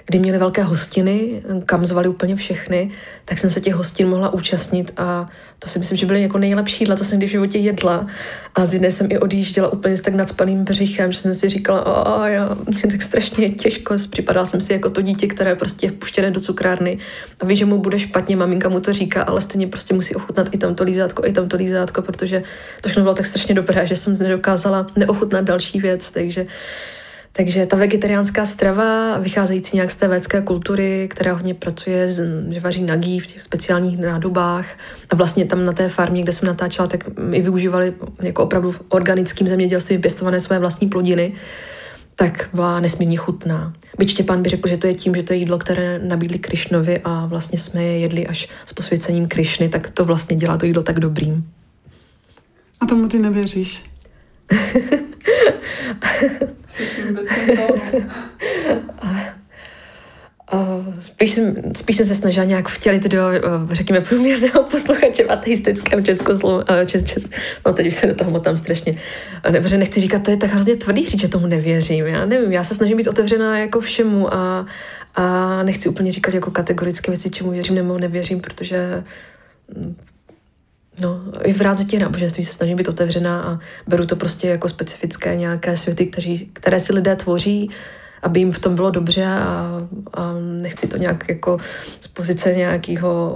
kdy 0.09 0.19
měli 0.19 0.39
velké 0.39 0.63
hostiny, 0.63 1.43
kam 1.67 1.85
zvali 1.85 2.09
úplně 2.09 2.37
všechny, 2.37 2.91
tak 3.25 3.39
jsem 3.39 3.51
se 3.51 3.61
těch 3.61 3.75
hostin 3.75 4.09
mohla 4.09 4.33
účastnit 4.33 4.93
a 4.97 5.29
to 5.59 5.69
si 5.69 5.79
myslím, 5.79 5.99
že 5.99 6.07
byly 6.07 6.23
jako 6.23 6.39
nejlepší 6.39 6.85
jídla, 6.85 6.97
co 6.97 7.05
jsem 7.05 7.19
kdy 7.19 7.27
v 7.27 7.31
životě 7.31 7.59
jedla. 7.59 8.07
A 8.55 8.65
z 8.65 8.73
jedné 8.73 8.91
jsem 8.91 9.07
i 9.11 9.19
odjížděla 9.19 9.73
úplně 9.73 9.97
s 9.97 10.01
tak 10.01 10.15
nadspaným 10.15 10.65
břichem, 10.65 11.13
že 11.13 11.19
jsem 11.19 11.35
si 11.35 11.49
říkala, 11.49 11.81
a 11.81 12.29
já, 12.29 12.57
mě 12.67 12.93
tak 12.93 13.03
strašně 13.03 13.49
těžko, 13.49 13.95
připadala 14.11 14.47
jsem 14.47 14.61
si 14.61 14.73
jako 14.73 14.91
to 14.91 15.03
dítě, 15.03 15.27
které 15.27 15.55
prostě 15.55 15.87
je 15.87 15.91
vpuštěné 15.91 16.31
do 16.31 16.41
cukrárny 16.41 16.99
a 17.41 17.47
ví, 17.47 17.57
že 17.57 17.65
mu 17.65 17.79
bude 17.79 17.99
špatně, 17.99 18.37
maminka 18.37 18.69
mu 18.69 18.81
to 18.81 18.93
říká, 18.93 19.23
ale 19.23 19.41
stejně 19.41 19.67
prostě 19.67 19.95
musí 19.95 20.15
ochutnat 20.15 20.49
i 20.55 20.59
tamto 20.59 20.85
lízátko, 20.85 21.27
i 21.27 21.33
tamto 21.33 21.57
lízátko, 21.57 22.03
protože 22.03 22.43
to 22.81 22.89
všechno 22.89 23.03
bylo 23.03 23.15
tak 23.15 23.27
strašně 23.27 23.55
dobré, 23.55 23.87
že 23.87 23.97
jsem 23.97 24.19
nedokázala 24.19 24.87
neochutnat 24.97 25.45
další 25.45 25.81
věc, 25.81 26.11
takže 26.11 26.47
takže 27.33 27.67
ta 27.67 27.77
vegetariánská 27.77 28.47
strava, 28.47 29.19
vycházející 29.19 29.77
nějak 29.77 29.91
z 29.91 29.95
té 29.95 30.09
védské 30.09 30.43
kultury, 30.43 31.09
která 31.11 31.33
hodně 31.33 31.55
pracuje, 31.55 32.13
že 32.51 32.61
vaří 32.61 32.83
nagý 32.83 33.21
v 33.21 33.27
těch 33.27 33.43
speciálních 33.43 33.99
nádobách 33.99 34.67
a 35.11 35.17
vlastně 35.17 35.45
tam 35.45 35.65
na 35.65 35.73
té 35.73 35.89
farmě, 35.89 36.23
kde 36.23 36.33
jsem 36.33 36.49
natáčela, 36.49 36.89
tak 36.89 37.19
my 37.19 37.41
využívali 37.41 37.95
jako 38.23 38.43
opravdu 38.43 38.73
v 38.73 38.83
organickým 38.89 39.47
zemědělství 39.47 39.99
pěstované 39.99 40.41
své 40.41 40.59
vlastní 40.59 40.89
plodiny, 40.89 41.33
tak 42.17 42.49
byla 42.53 42.81
nesmírně 42.81 43.17
chutná. 43.17 43.73
Byť 43.99 44.11
Štěpán 44.11 44.43
by 44.43 44.49
řekl, 44.49 44.69
že 44.69 44.77
to 44.77 44.87
je 44.87 44.95
tím, 44.95 45.15
že 45.15 45.23
to 45.23 45.33
je 45.33 45.39
jídlo, 45.39 45.59
které 45.59 45.99
nabídli 45.99 46.39
Krišnovi 46.39 47.01
a 47.05 47.27
vlastně 47.27 47.59
jsme 47.59 47.85
je 47.85 47.99
jedli 47.99 48.27
až 48.27 48.49
s 48.65 48.73
posvěcením 48.73 49.29
Krišny, 49.29 49.69
tak 49.69 49.91
to 49.91 50.05
vlastně 50.05 50.37
dělá 50.37 50.57
to 50.57 50.67
jídlo 50.67 50.83
tak 50.83 51.01
dobrým. 51.01 51.51
A 52.81 52.87
tomu 52.87 53.09
ty 53.09 53.19
nevěříš? 53.19 53.83
spíš, 61.01 61.33
jsem, 61.33 61.55
spíš 61.77 61.97
jsem 61.97 62.07
se 62.07 62.15
snažila 62.15 62.47
nějak 62.47 62.69
vtělit 62.69 63.03
do, 63.03 63.19
řekněme, 63.71 64.01
průměrného 64.01 64.63
posluchače 64.63 65.25
v 65.25 65.31
ateistickém 65.31 66.05
Českoslu, 66.05 66.63
čes, 66.87 67.05
čes, 67.05 67.25
no 67.67 67.73
teď 67.73 67.87
už 67.87 67.95
se 67.95 68.07
do 68.07 68.15
toho 68.15 68.31
motám 68.31 68.59
strašně, 68.59 68.95
nebo 69.51 69.69
že 69.69 69.79
nechci 69.79 70.01
říkat, 70.01 70.23
to 70.23 70.31
je 70.31 70.37
tak 70.37 70.51
hrozně 70.51 70.77
tvrdý 70.77 71.07
říct, 71.07 71.21
že 71.21 71.29
tomu 71.29 71.47
nevěřím, 71.47 72.07
já 72.07 72.25
nevím, 72.25 72.53
já 72.53 72.65
se 72.65 72.75
snažím 72.75 72.97
být 72.97 73.09
otevřená 73.09 73.59
jako 73.59 73.81
všemu 73.81 74.35
a, 74.35 74.67
a 75.15 75.63
nechci 75.63 75.89
úplně 75.89 76.13
říkat 76.13 76.35
jako 76.35 76.51
kategorické 76.51 77.11
věci, 77.11 77.31
čemu 77.31 77.51
věřím 77.51 77.75
nebo 77.75 77.99
nevěřím, 77.99 78.41
protože 78.41 79.05
No, 81.01 81.21
i 81.43 81.53
v 81.53 81.61
rámci 81.61 81.85
těch 81.85 82.01
náboženství 82.01 82.45
se 82.45 82.53
snažím 82.53 82.77
být 82.77 82.89
otevřená 82.89 83.43
a 83.43 83.59
beru 83.87 84.07
to 84.07 84.17
prostě 84.17 84.49
jako 84.49 84.69
specifické 84.69 85.37
nějaké 85.37 85.77
světy, 85.77 86.07
kteří, 86.07 86.51
které 86.53 86.81
si 86.81 86.93
lidé 86.93 87.17
tvoří, 87.17 87.71
aby 88.23 88.41
jim 88.41 88.53
v 88.53 88.59
tom 88.59 88.75
bylo 88.75 88.91
dobře 88.91 89.25
a, 89.25 89.81
a 90.15 90.33
nechci 90.41 90.87
to 90.87 90.97
nějak 90.97 91.29
jako 91.29 91.59
z 92.01 92.09
pozice 92.09 92.55
nějakého 92.55 93.35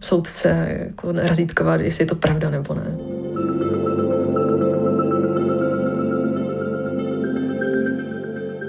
soudce 0.00 0.76
jako 0.78 1.12
razítkovat, 1.12 1.80
jestli 1.80 2.02
je 2.02 2.06
to 2.06 2.14
pravda 2.14 2.50
nebo 2.50 2.74
ne. 2.74 2.96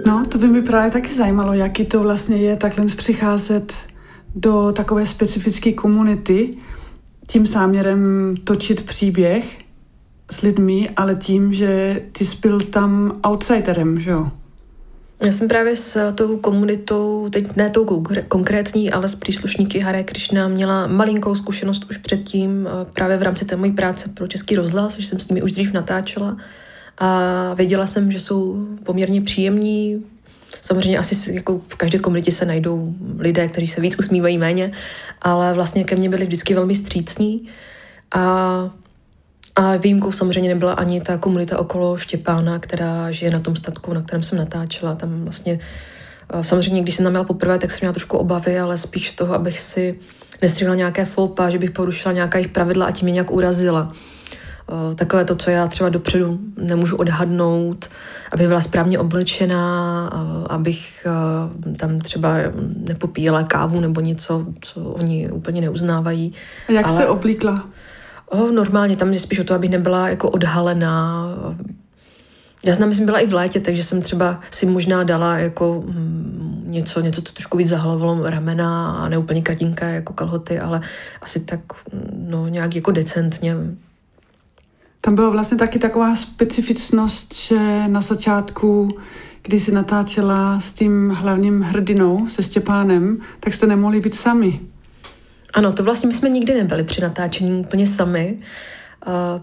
No, 0.08 0.26
to 0.26 0.38
by 0.38 0.48
mi 0.48 0.62
právě 0.62 0.92
taky 0.92 1.14
zajímalo, 1.14 1.54
jaký 1.54 1.86
to 1.86 2.00
vlastně 2.00 2.38
je 2.38 2.56
takhle 2.56 2.86
přicházet 2.86 3.74
do 4.36 4.72
takové 4.72 5.06
specifické 5.06 5.72
komunity, 5.72 6.58
tím 7.32 7.46
záměrem 7.46 8.32
točit 8.44 8.86
příběh 8.86 9.58
s 10.32 10.42
lidmi, 10.42 10.90
ale 10.96 11.16
tím, 11.16 11.54
že 11.54 12.02
ty 12.12 12.26
byl 12.42 12.60
tam 12.60 13.20
outsiderem, 13.28 14.00
že 14.00 14.10
jo? 14.12 14.32
Já 15.26 15.32
jsem 15.32 15.48
právě 15.48 15.76
s 15.76 16.14
tou 16.14 16.38
komunitou, 16.38 17.30
teď 17.30 17.56
ne 17.56 17.70
tou 17.70 18.04
konkrétní, 18.28 18.92
ale 18.92 19.10
s 19.10 19.16
příslušníky 19.16 19.80
Hare 19.80 20.04
Krishna 20.04 20.48
měla 20.48 20.88
malinkou 20.88 21.36
zkušenost 21.36 21.86
už 21.90 21.98
předtím, 21.98 22.70
právě 22.94 23.18
v 23.18 23.24
rámci 23.24 23.46
té 23.46 23.56
mojí 23.56 23.72
práce 23.72 24.10
pro 24.10 24.28
Český 24.28 24.56
rozhlas, 24.56 24.98
že 25.00 25.08
jsem 25.08 25.20
s 25.20 25.30
nimi 25.30 25.42
už 25.42 25.52
dřív 25.52 25.74
natáčela. 25.74 26.38
A 26.98 27.54
věděla 27.54 27.86
jsem, 27.86 28.12
že 28.12 28.20
jsou 28.20 28.68
poměrně 28.84 29.22
příjemní, 29.22 30.04
Samozřejmě 30.62 30.98
asi 30.98 31.34
jako 31.34 31.62
v 31.68 31.76
každé 31.76 32.00
komunitě 32.00 32.32
se 32.32 32.46
najdou 32.46 32.94
lidé, 33.20 33.48
kteří 33.48 33.68
se 33.68 33.82
víc 33.82 34.00
usmívají 34.00 34.38
méně, 34.38 34.72
ale 35.22 35.54
vlastně 35.54 35.84
ke 35.84 35.96
mně 35.96 36.10
byli 36.10 36.26
vždycky 36.26 36.54
velmi 36.54 36.76
střícní 36.76 37.48
a 38.16 38.70
a 39.56 39.76
výjimkou 39.76 40.12
samozřejmě 40.12 40.50
nebyla 40.50 40.74
ani 40.74 41.02
ta 41.02 41.18
komunita 41.18 41.60
okolo 41.60 41.98
Štěpána, 41.98 42.60
která 42.60 43.12
žije 43.12 43.32
na 43.32 43.40
tom 43.40 43.56
statku, 43.56 43.94
na 43.94 44.02
kterém 44.02 44.24
jsem 44.24 44.38
natáčela. 44.38 44.96
Tam 44.96 45.24
vlastně, 45.24 45.60
samozřejmě, 46.42 46.82
když 46.82 46.96
jsem 46.96 47.04
tam 47.04 47.12
měla 47.12 47.24
poprvé, 47.26 47.60
tak 47.60 47.72
jsem 47.72 47.80
měla 47.82 47.94
trošku 47.94 48.18
obavy, 48.18 48.60
ale 48.60 48.78
spíš 48.78 49.12
toho, 49.12 49.34
abych 49.34 49.60
si 49.60 50.00
nestříhala 50.42 50.76
nějaké 50.76 51.06
foupa, 51.06 51.50
že 51.50 51.60
bych 51.60 51.72
porušila 51.72 52.14
nějaká 52.14 52.38
jejich 52.38 52.52
pravidla 52.52 52.86
a 52.86 52.92
tím 52.92 53.06
mě 53.06 53.14
nějak 53.14 53.32
urazila. 53.32 53.94
Eh, 54.72 54.96
takové 54.96 55.26
to, 55.26 55.36
co 55.36 55.50
já 55.50 55.68
třeba 55.68 55.90
dopředu 55.90 56.40
nemůžu 56.58 56.96
odhadnout, 56.96 57.90
aby 58.34 58.48
byla 58.48 58.62
správně 58.62 59.00
oblečená, 59.00 60.10
eh, 60.14 60.48
abych 60.50 61.08
eh, 61.08 61.76
tam 61.76 62.00
třeba 62.00 62.36
nepopíjela 62.88 63.44
kávu 63.44 63.80
nebo 63.80 64.02
něco, 64.02 64.46
co 64.62 64.82
oni 64.82 65.32
úplně 65.32 65.62
neuznávají. 65.62 66.34
A 66.70 66.72
jak 66.72 66.88
Ale... 66.88 66.98
se 66.98 67.08
oblíkla? 67.08 67.70
Oh, 68.30 68.52
normálně, 68.52 68.96
tam 68.96 69.14
je 69.14 69.20
spíš 69.20 69.40
o 69.40 69.44
to, 69.44 69.54
abych 69.54 69.70
nebyla 69.70 70.10
jako 70.10 70.30
odhalená. 70.30 71.28
Já 72.66 72.76
znám, 72.76 72.94
jsem 72.94 73.06
byla 73.06 73.20
i 73.20 73.28
v 73.28 73.34
létě, 73.34 73.60
takže 73.60 73.84
jsem 73.84 74.02
třeba 74.02 74.40
si 74.52 74.66
možná 74.66 75.04
dala 75.04 75.38
jako 75.38 75.84
mm, 75.86 76.64
něco, 76.66 77.02
něco, 77.02 77.22
co 77.22 77.34
trošku 77.34 77.58
víc 77.58 77.68
zahlavilo 77.68 78.30
ramena 78.30 78.92
a 78.92 79.10
ne 79.10 79.18
úplně 79.18 79.42
kratinké 79.42 79.96
jako 79.96 80.14
kalhoty, 80.14 80.60
ale 80.60 80.82
asi 81.22 81.40
tak 81.40 81.60
no, 82.18 82.48
nějak 82.48 82.76
jako 82.76 82.92
decentně 82.92 83.56
tam 85.02 85.16
byla 85.16 85.30
vlastně 85.30 85.58
taky 85.58 85.80
taková 85.80 86.16
specifičnost, 86.16 87.36
že 87.36 87.88
na 87.88 88.02
začátku, 88.02 88.90
když 89.42 89.64
si 89.64 89.72
natáčela 89.72 90.60
s 90.60 90.74
tím 90.74 91.10
hlavním 91.10 91.62
hrdinou, 91.62 92.28
se 92.28 92.44
Stěpánem, 92.44 93.16
tak 93.40 93.54
jste 93.54 93.68
nemohli 93.68 94.00
být 94.00 94.14
sami. 94.14 94.60
Ano, 95.54 95.74
to 95.74 95.84
vlastně 95.84 96.08
my 96.08 96.14
jsme 96.14 96.30
nikdy 96.30 96.54
nebyli 96.54 96.84
při 96.84 97.02
natáčení 97.02 97.60
úplně 97.60 97.88
sami 97.88 98.40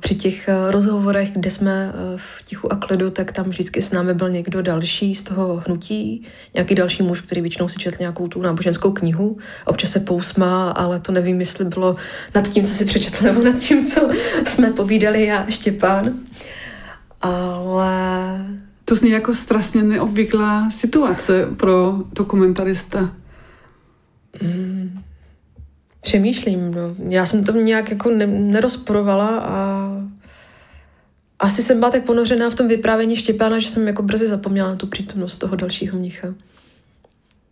při 0.00 0.14
těch 0.14 0.48
eh, 0.48 0.70
rozhovorech, 0.70 1.30
kde 1.32 1.50
jsme 1.50 1.92
eh, 1.94 2.16
v 2.16 2.42
tichu 2.44 2.72
a 2.72 2.76
klidu, 2.76 3.10
tak 3.10 3.32
tam 3.32 3.46
vždycky 3.46 3.82
s 3.82 3.90
námi 3.90 4.14
byl 4.14 4.30
někdo 4.30 4.62
další 4.62 5.14
z 5.14 5.22
toho 5.22 5.62
hnutí, 5.66 6.24
nějaký 6.54 6.74
další 6.74 7.02
muž, 7.02 7.20
který 7.20 7.40
většinou 7.40 7.68
si 7.68 7.78
četl 7.78 7.96
nějakou 8.00 8.28
tu 8.28 8.42
náboženskou 8.42 8.92
knihu. 8.92 9.38
Občas 9.64 9.90
se 9.90 10.00
pousmál, 10.00 10.72
ale 10.76 11.00
to 11.00 11.12
nevím, 11.12 11.40
jestli 11.40 11.64
bylo 11.64 11.96
nad 12.34 12.48
tím, 12.48 12.64
co 12.64 12.74
si 12.74 12.84
přečetl, 12.84 13.24
nebo 13.24 13.44
nad 13.44 13.56
tím, 13.56 13.84
co 13.84 14.10
jsme 14.44 14.72
povídali 14.72 15.26
já 15.26 15.38
a 15.38 15.50
Štěpán. 15.50 16.14
Ale... 17.22 18.46
To 18.84 18.94
zní 18.94 19.10
jako 19.10 19.34
strašně 19.34 19.82
neobvyklá 19.82 20.70
situace 20.70 21.46
pro 21.56 21.98
dokumentarista. 22.12 23.12
Mm. 24.42 25.02
Přemýšlím, 26.00 26.74
no. 26.74 26.94
Já 26.98 27.26
jsem 27.26 27.44
to 27.44 27.52
nějak 27.52 27.90
jako 27.90 28.10
ne, 28.10 28.26
nerozporovala 28.26 29.38
a 29.38 29.88
asi 31.38 31.62
jsem 31.62 31.78
byla 31.78 31.90
tak 31.90 32.04
ponořená 32.04 32.50
v 32.50 32.54
tom 32.54 32.68
vyprávění 32.68 33.16
Štěpána, 33.16 33.58
že 33.58 33.68
jsem 33.68 33.86
jako 33.86 34.02
brzy 34.02 34.26
zapomněla 34.26 34.68
na 34.68 34.76
tu 34.76 34.86
přítomnost 34.86 35.36
toho 35.36 35.56
dalšího 35.56 35.98
mnicha. 35.98 36.34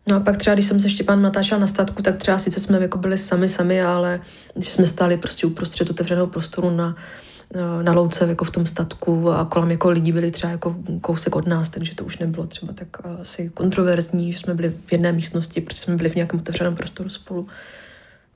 No 0.09 0.17
a 0.17 0.21
pak 0.21 0.37
třeba, 0.37 0.55
když 0.55 0.67
jsem 0.67 0.81
se 0.81 0.91
Štěpán 0.91 1.23
natáčela 1.23 1.61
na 1.61 1.67
statku, 1.67 2.03
tak 2.03 2.17
třeba 2.17 2.39
sice 2.39 2.61
jsme 2.61 2.79
jako 2.79 2.99
byli 2.99 3.19
sami 3.19 3.49
sami, 3.49 3.83
ale 3.83 4.21
když 4.55 4.73
jsme 4.73 4.87
stáli 4.87 5.17
prostě 5.17 5.47
uprostřed 5.47 5.91
otevřeného 5.91 6.27
prostoru 6.27 6.71
na, 6.71 6.97
na 7.83 7.93
louce 7.93 8.27
jako 8.29 8.45
v 8.45 8.51
tom 8.51 8.67
statku 8.67 9.31
a 9.31 9.45
kolem 9.45 9.71
jako 9.71 9.91
lidi 9.91 10.13
byli 10.13 10.31
třeba 10.31 10.51
jako 10.51 10.77
kousek 11.01 11.37
od 11.37 11.47
nás, 11.47 11.69
takže 11.69 11.95
to 11.95 12.05
už 12.05 12.19
nebylo 12.19 12.47
třeba 12.47 12.73
tak 12.73 12.89
asi 13.21 13.51
kontroverzní, 13.55 14.33
že 14.33 14.39
jsme 14.39 14.55
byli 14.55 14.75
v 14.87 14.93
jedné 14.93 15.13
místnosti, 15.13 15.61
protože 15.61 15.81
jsme 15.81 15.97
byli 15.97 16.09
v 16.09 16.15
nějakém 16.15 16.41
otevřeném 16.41 16.77
prostoru 16.77 17.09
spolu. 17.09 17.49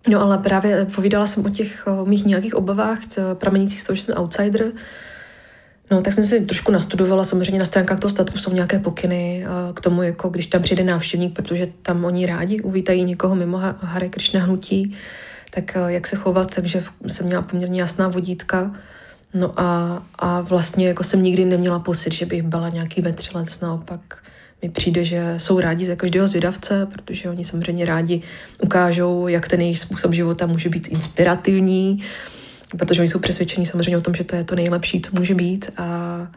No 0.09 0.23
ale 0.23 0.38
právě 0.38 0.85
povídala 0.85 1.26
jsem 1.26 1.47
o 1.47 1.50
těch 1.50 1.87
o 1.87 2.07
mých 2.07 2.25
nějakých 2.25 2.54
obavách, 2.54 2.99
pramenících 3.35 3.80
z 3.80 3.85
toho, 3.85 3.97
že 3.97 4.02
jsem 4.02 4.14
outsider, 4.19 4.73
No, 5.90 6.02
tak 6.02 6.12
jsem 6.12 6.25
si 6.25 6.40
trošku 6.40 6.73
nastudovala, 6.73 7.25
samozřejmě 7.25 7.59
na 7.59 7.64
stránkách 7.64 8.00
toho 8.00 8.11
statku 8.11 8.38
jsou 8.38 8.52
nějaké 8.52 8.78
pokyny 8.78 9.45
k 9.75 9.80
tomu, 9.80 10.02
jako 10.02 10.28
když 10.28 10.47
tam 10.47 10.62
přijde 10.62 10.85
návštěvník, 10.85 11.35
protože 11.35 11.66
tam 11.83 12.04
oni 12.04 12.26
rádi 12.26 12.61
uvítají 12.61 13.04
někoho 13.04 13.35
mimo 13.35 13.59
Hare 13.59 14.09
Krishna 14.09 14.40
hnutí, 14.40 14.97
tak 15.50 15.76
jak 15.87 16.07
se 16.07 16.16
chovat, 16.16 16.54
takže 16.54 16.85
jsem 17.07 17.26
měla 17.26 17.42
poměrně 17.42 17.80
jasná 17.80 18.09
vodítka. 18.09 18.75
No 19.35 19.61
a, 19.61 20.02
a 20.19 20.40
vlastně 20.40 20.88
jako 20.88 21.04
jsem 21.04 21.23
nikdy 21.23 21.45
neměla 21.45 21.78
pocit, 21.78 22.14
že 22.14 22.26
bych 22.26 22.42
byla 22.42 22.69
nějaký 22.69 23.00
vetřelec, 23.00 23.61
naopak 23.61 24.00
mi 24.62 24.69
přijde, 24.69 25.05
že 25.05 25.35
jsou 25.38 25.61
rádi 25.61 25.87
za 25.87 25.97
každého 25.97 26.26
zvědavce, 26.26 26.87
protože 26.93 27.29
oni 27.29 27.45
samozřejmě 27.45 27.85
rádi 27.85 28.23
ukážou, 28.62 29.29
jak 29.29 29.49
ten 29.49 29.61
jejich 29.61 29.79
způsob 29.79 30.12
života 30.12 30.47
může 30.47 30.69
být 30.69 30.88
inspirativní, 30.88 32.02
protože 32.79 33.02
oni 33.02 33.09
jsou 33.09 33.19
přesvědčení 33.19 33.67
samozřejmě 33.67 33.97
o 33.97 34.00
tom, 34.00 34.14
že 34.14 34.25
to 34.25 34.37
je 34.37 34.45
to 34.45 34.55
nejlepší, 34.55 35.00
co 35.00 35.11
může 35.17 35.35
být. 35.35 35.71
A 35.76 36.29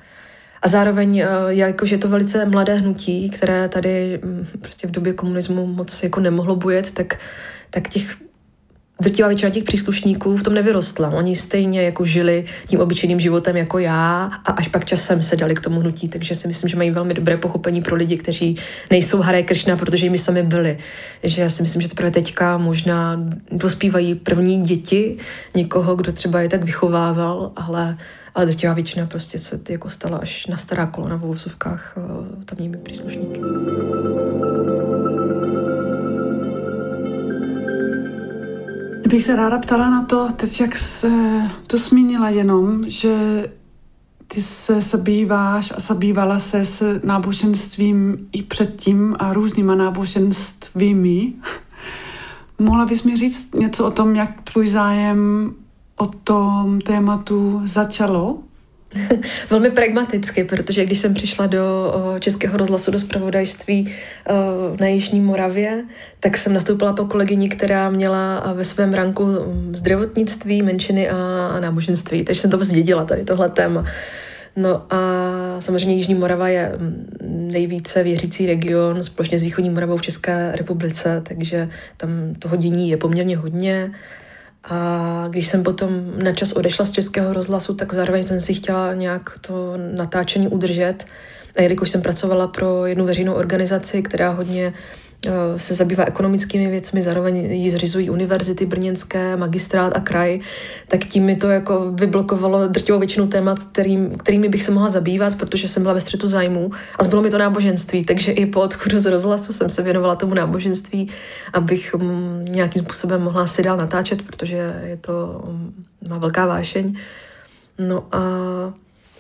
a 0.63 0.68
zároveň, 0.68 1.20
eh, 1.20 1.27
jakož 1.48 1.89
je 1.92 1.98
to 1.98 2.10
velice 2.10 2.46
mladé 2.46 2.75
hnutí, 2.75 3.30
které 3.30 3.70
tady 3.70 4.20
mm, 4.24 4.48
prostě 4.62 4.88
v 4.88 4.92
době 4.92 5.13
komunismu 5.13 5.68
moc 5.68 6.03
jako 6.03 6.20
nemohlo 6.20 6.56
bujet, 6.56 6.92
tak, 6.92 7.20
tak 7.70 7.89
těch 7.89 8.18
drtivá 9.02 9.28
většina 9.28 9.50
těch 9.52 9.64
příslušníků 9.64 10.38
v 10.38 10.44
tom 10.44 10.54
nevyrostla. 10.54 11.10
Oni 11.10 11.36
stejně 11.36 11.82
jako 11.82 12.06
žili 12.06 12.46
tím 12.68 12.80
obyčejným 12.80 13.20
životem 13.20 13.58
jako 13.58 13.80
já 13.80 14.32
a 14.46 14.52
až 14.52 14.68
pak 14.68 14.86
časem 14.86 15.22
se 15.22 15.36
dali 15.36 15.56
k 15.56 15.60
tomu 15.60 15.80
hnutí, 15.80 16.08
takže 16.08 16.36
si 16.36 16.48
myslím, 16.48 16.70
že 16.70 16.78
mají 16.78 16.92
velmi 16.92 17.14
dobré 17.14 17.38
pochopení 17.38 17.82
pro 17.82 17.96
lidi, 17.96 18.18
kteří 18.18 18.58
nejsou 18.92 19.22
Haré 19.22 19.44
Kršna, 19.44 19.78
protože 19.78 20.06
jimi 20.06 20.18
sami 20.18 20.44
byli. 20.44 20.78
Že 21.24 21.42
já 21.42 21.50
si 21.50 21.62
myslím, 21.62 21.82
že 21.82 21.88
teprve 21.88 22.12
teďka 22.12 22.58
možná 22.58 23.26
dospívají 23.52 24.16
první 24.16 24.62
děti 24.62 25.18
někoho, 25.56 25.96
kdo 25.96 26.12
třeba 26.12 26.42
je 26.42 26.50
tak 26.50 26.64
vychovával, 26.64 27.52
ale 27.56 27.98
ale 28.36 28.46
drtivá 28.46 28.74
většina 28.74 29.06
prostě 29.06 29.38
se 29.38 29.60
jako 29.70 29.90
stala 29.90 30.18
až 30.18 30.48
na 30.48 30.58
stará 30.58 30.86
kolona 30.86 31.16
v 31.16 31.24
uvozovkách 31.24 31.98
eh, 31.98 32.46
tamními 32.46 32.78
příslušníky. 32.78 33.40
Bych 39.13 39.24
se 39.24 39.36
ráda 39.36 39.60
ptala 39.60 39.89
na 39.89 40.01
to, 40.01 40.27
teď 40.36 40.62
jak 40.62 40.75
se 40.75 41.12
to 41.67 41.77
zmínila 41.77 42.29
jenom, 42.29 42.89
že 42.89 43.46
ty 44.27 44.41
se 44.41 44.82
zabýváš 44.82 45.74
a 45.77 45.79
zabývala 45.79 46.39
se 46.39 46.65
s 46.65 47.00
náboženstvím 47.03 48.27
i 48.32 48.43
předtím 48.43 49.15
a 49.20 49.34
různýma 49.34 49.75
náboženstvími. 49.75 51.34
Mohla 52.60 52.86
bys 52.86 53.03
mi 53.03 53.17
říct 53.17 53.55
něco 53.55 53.86
o 53.86 53.91
tom, 53.91 54.15
jak 54.15 54.41
tvůj 54.41 54.67
zájem 54.67 55.54
o 55.95 56.06
tom 56.06 56.82
tématu 56.82 57.62
začalo? 57.65 58.38
Velmi 59.49 59.71
pragmaticky, 59.71 60.43
protože 60.43 60.86
když 60.86 60.99
jsem 60.99 61.13
přišla 61.13 61.47
do 61.47 61.93
Českého 62.19 62.58
rozhlasu 62.58 62.91
do 62.91 62.99
zpravodajství 62.99 63.93
na 64.79 64.88
Jižní 64.88 65.21
Moravě, 65.21 65.84
tak 66.19 66.38
jsem 66.38 66.53
nastoupila 66.53 66.93
po 66.93 67.06
kolegyni, 67.06 67.49
která 67.49 67.89
měla 67.89 68.53
ve 68.53 68.63
svém 68.63 68.93
ranku 68.93 69.27
zdravotnictví, 69.75 70.62
menšiny 70.62 71.10
a 71.10 71.60
náboženství, 71.60 72.23
takže 72.23 72.41
jsem 72.41 72.51
to 72.51 72.63
zdědila 72.63 73.06
tady 73.06 73.23
tohle 73.23 73.49
téma. 73.49 73.86
No 74.56 74.86
a 74.89 75.01
samozřejmě 75.60 75.95
Jižní 75.95 76.15
Morava 76.15 76.47
je 76.47 76.71
nejvíce 77.27 78.03
věřící 78.03 78.45
region 78.45 79.03
společně 79.03 79.39
s 79.39 79.41
Východní 79.41 79.69
Moravou 79.69 79.97
v 79.97 80.01
České 80.01 80.51
republice, 80.56 81.21
takže 81.27 81.69
tam 81.97 82.10
toho 82.39 82.56
dění 82.56 82.89
je 82.89 82.97
poměrně 82.97 83.38
hodně. 83.38 83.91
A 84.63 85.28
když 85.30 85.47
jsem 85.47 85.63
potom 85.63 85.89
na 86.23 86.32
čas 86.34 86.52
odešla 86.52 86.86
z 86.86 86.91
Českého 86.91 87.34
rozhlasu, 87.34 87.76
tak 87.76 87.93
zároveň 87.93 88.23
jsem 88.23 88.41
si 88.41 88.54
chtěla 88.54 88.93
nějak 88.93 89.38
to 89.41 89.73
natáčení 89.95 90.47
udržet. 90.47 91.06
A 91.58 91.62
jelikož 91.62 91.89
jsem 91.89 92.02
pracovala 92.02 92.47
pro 92.47 92.86
jednu 92.86 93.06
veřejnou 93.06 93.34
organizaci, 93.34 94.02
která 94.02 94.30
hodně 94.32 94.73
se 95.58 95.76
zabývá 95.76 96.06
ekonomickými 96.06 96.70
věcmi, 96.70 97.02
zároveň 97.02 97.36
ji 97.36 97.72
zřizují 97.72 98.10
univerzity 98.10 98.66
brněnské, 98.66 99.36
magistrát 99.36 99.98
a 99.98 100.00
kraj, 100.00 100.40
tak 100.88 101.06
tím 101.06 101.24
mi 101.24 101.36
to 101.36 101.50
jako 101.50 101.92
vyblokovalo 101.92 102.68
drtivou 102.68 103.00
většinu 103.00 103.28
témat, 103.28 103.60
kterým, 103.60 104.18
kterými 104.18 104.50
bych 104.50 104.64
se 104.64 104.72
mohla 104.72 104.90
zabývat, 104.90 105.36
protože 105.36 105.68
jsem 105.68 105.84
byla 105.84 105.94
ve 105.94 106.02
střetu 106.02 106.28
zájmu 106.28 106.72
a 107.00 107.04
zbylo 107.04 107.22
mi 107.22 107.30
to 107.30 107.38
náboženství, 107.38 108.06
takže 108.06 108.32
i 108.32 108.46
po 108.46 108.62
odchodu 108.62 109.00
z 109.00 109.06
rozhlasu 109.06 109.54
jsem 109.54 109.70
se 109.70 109.82
věnovala 109.82 110.16
tomu 110.16 110.34
náboženství, 110.34 111.10
abych 111.54 111.94
mm, 111.94 112.46
nějakým 112.50 112.84
způsobem 112.84 113.22
mohla 113.22 113.48
si 113.48 113.64
dál 113.64 113.78
natáčet, 113.78 114.22
protože 114.22 114.82
je 114.84 114.98
to, 114.98 115.44
mm, 115.48 115.84
má 116.10 116.18
velká 116.18 116.46
vášeň. 116.46 116.96
No 117.80 118.04
a 118.12 118.24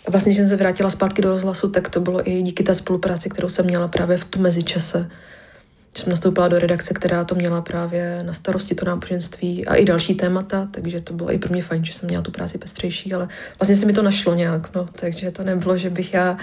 a 0.07 0.11
vlastně, 0.11 0.29
když 0.29 0.37
jsem 0.37 0.47
se 0.47 0.55
vrátila 0.55 0.89
zpátky 0.89 1.21
do 1.21 1.29
rozhlasu, 1.29 1.69
tak 1.69 1.89
to 1.89 1.99
bylo 1.99 2.29
i 2.29 2.41
díky 2.41 2.63
té 2.63 2.73
spolupráci, 2.73 3.29
kterou 3.29 3.49
jsem 3.49 3.65
měla 3.65 3.87
právě 3.87 4.17
v 4.17 4.25
tu 4.25 4.39
mezičase 4.39 5.09
jsem 6.01 6.09
nastoupila 6.09 6.47
do 6.47 6.59
redakce, 6.59 6.93
která 6.93 7.23
to 7.23 7.35
měla 7.35 7.61
právě 7.61 8.19
na 8.23 8.33
starosti 8.33 8.75
to 8.75 8.85
náboženství 8.85 9.65
a 9.67 9.75
i 9.75 9.85
další 9.85 10.15
témata, 10.15 10.67
takže 10.71 11.01
to 11.01 11.13
bylo 11.13 11.33
i 11.33 11.37
pro 11.37 11.51
mě 11.51 11.63
fajn, 11.63 11.85
že 11.85 11.93
jsem 11.93 12.09
měla 12.09 12.23
tu 12.23 12.31
práci 12.31 12.57
pestřejší, 12.57 13.13
ale 13.13 13.27
vlastně 13.59 13.75
se 13.75 13.85
mi 13.85 13.93
to 13.93 14.01
našlo 14.01 14.35
nějak, 14.35 14.75
no, 14.75 14.89
takže 14.99 15.31
to 15.31 15.43
nebylo, 15.43 15.77
že 15.77 15.89
bych 15.89 16.13
já, 16.13 16.37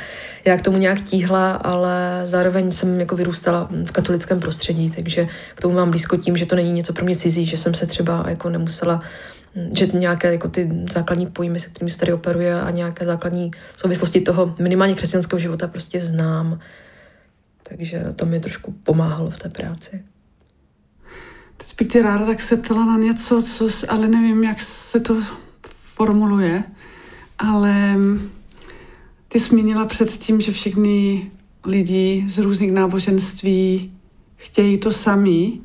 já 0.44 0.56
k 0.56 0.62
tomu 0.62 0.78
nějak 0.78 1.00
tíhla, 1.00 1.52
ale 1.52 2.22
zároveň 2.24 2.72
jsem 2.72 3.00
jako 3.00 3.16
vyrůstala 3.16 3.68
v 3.84 3.90
katolickém 3.90 4.40
prostředí, 4.40 4.90
takže 4.90 5.28
k 5.54 5.60
tomu 5.60 5.74
mám 5.74 5.90
blízko 5.90 6.16
tím, 6.16 6.36
že 6.36 6.46
to 6.46 6.56
není 6.56 6.72
něco 6.72 6.92
pro 6.92 7.04
mě 7.04 7.16
cizí, 7.16 7.46
že 7.46 7.56
jsem 7.56 7.74
se 7.74 7.86
třeba 7.86 8.24
jako 8.28 8.48
nemusela 8.48 9.02
že 9.72 9.86
nějaké 9.86 10.32
jako 10.32 10.48
ty 10.48 10.68
základní 10.92 11.26
pojmy, 11.26 11.60
se 11.60 11.68
kterými 11.68 11.90
se 11.90 11.98
tady 11.98 12.12
operuje 12.12 12.60
a 12.60 12.70
nějaké 12.70 13.04
základní 13.04 13.50
souvislosti 13.76 14.20
toho 14.20 14.54
minimálně 14.58 14.94
křesťanského 14.94 15.40
života 15.40 15.66
prostě 15.66 16.00
znám 16.00 16.60
takže 17.70 18.14
to 18.16 18.26
mi 18.26 18.40
trošku 18.40 18.72
pomáhalo 18.72 19.30
v 19.30 19.38
té 19.38 19.48
práci. 19.48 20.02
Teď 21.56 21.74
bych 21.78 21.88
tě 21.88 22.02
ráda 22.02 22.26
tak 22.26 22.40
se 22.40 22.56
ptala 22.56 22.84
na 22.84 22.98
něco, 22.98 23.42
co, 23.42 23.68
ale 23.88 24.08
nevím, 24.08 24.44
jak 24.44 24.60
se 24.60 25.00
to 25.00 25.16
formuluje, 25.70 26.64
ale 27.38 27.96
ty 29.28 29.38
zmínila 29.38 29.84
předtím, 29.84 30.40
že 30.40 30.52
všichni 30.52 31.30
lidi 31.64 32.24
z 32.28 32.38
různých 32.38 32.72
náboženství 32.72 33.92
chtějí 34.36 34.78
to 34.78 34.90
sami, 34.90 35.60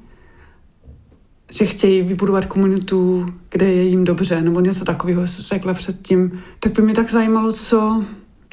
že 1.51 1.65
chtějí 1.65 2.01
vybudovat 2.01 2.45
komunitu, 2.45 3.33
kde 3.49 3.65
je 3.65 3.83
jim 3.83 4.03
dobře, 4.03 4.41
nebo 4.41 4.59
něco 4.59 4.85
takového 4.85 5.21
řekla 5.25 5.73
předtím. 5.73 6.41
Tak 6.59 6.73
by 6.73 6.81
mě 6.81 6.93
tak 6.93 7.11
zajímalo, 7.11 7.51
co 7.51 8.03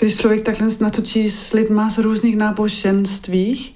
když 0.02 0.16
člověk 0.18 0.40
takhle 0.40 0.68
natočí 0.80 1.30
s 1.30 1.52
lidma 1.52 1.90
z 1.90 1.98
různých 1.98 2.36
náboženství, 2.36 3.74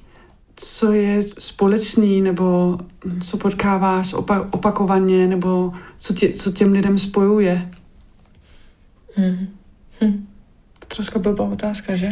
co 0.56 0.92
je 0.92 1.22
společný, 1.22 2.20
nebo 2.20 2.78
co 3.20 3.36
potkáváš 3.36 4.14
opa- 4.14 4.48
opakovaně, 4.50 5.26
nebo 5.26 5.72
co, 5.96 6.14
tě, 6.14 6.32
co 6.32 6.52
těm 6.52 6.72
lidem 6.72 6.98
spojuje? 6.98 7.70
Hmm. 9.14 9.48
Hm. 10.00 10.26
To 10.78 10.86
trošku 10.86 11.18
blbá 11.18 11.44
otázka, 11.44 11.96
že? 11.96 12.08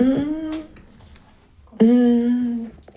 Mm. 0.00 0.54
Mm. 1.82 2.17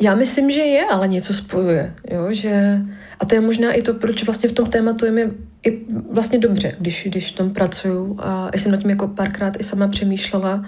Já 0.01 0.15
myslím, 0.15 0.51
že 0.51 0.59
je, 0.59 0.85
ale 0.85 1.07
něco 1.07 1.33
spojuje, 1.33 1.93
jo, 2.11 2.27
že 2.29 2.81
a 3.19 3.25
to 3.25 3.35
je 3.35 3.41
možná 3.41 3.71
i 3.71 3.81
to, 3.81 3.93
proč 3.93 4.23
vlastně 4.23 4.49
v 4.49 4.53
tom 4.53 4.65
tématu 4.65 5.05
je 5.05 5.11
mi 5.11 5.31
i 5.63 5.81
vlastně 6.11 6.39
dobře, 6.39 6.75
když, 6.79 7.07
když 7.09 7.31
v 7.31 7.35
tom 7.35 7.53
pracuju 7.53 8.17
a 8.19 8.51
jsem 8.57 8.71
nad 8.71 8.77
tím 8.77 8.89
jako 8.89 9.07
párkrát 9.07 9.59
i 9.59 9.63
sama 9.63 9.87
přemýšlela, 9.87 10.65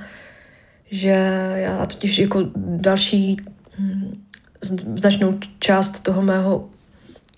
že 0.92 1.16
já 1.56 1.86
totiž 1.86 2.20
jako 2.20 2.44
další 2.56 3.38
hm, 3.80 4.24
značnou 4.96 5.40
část 5.60 6.00
toho 6.00 6.22
mého 6.22 6.70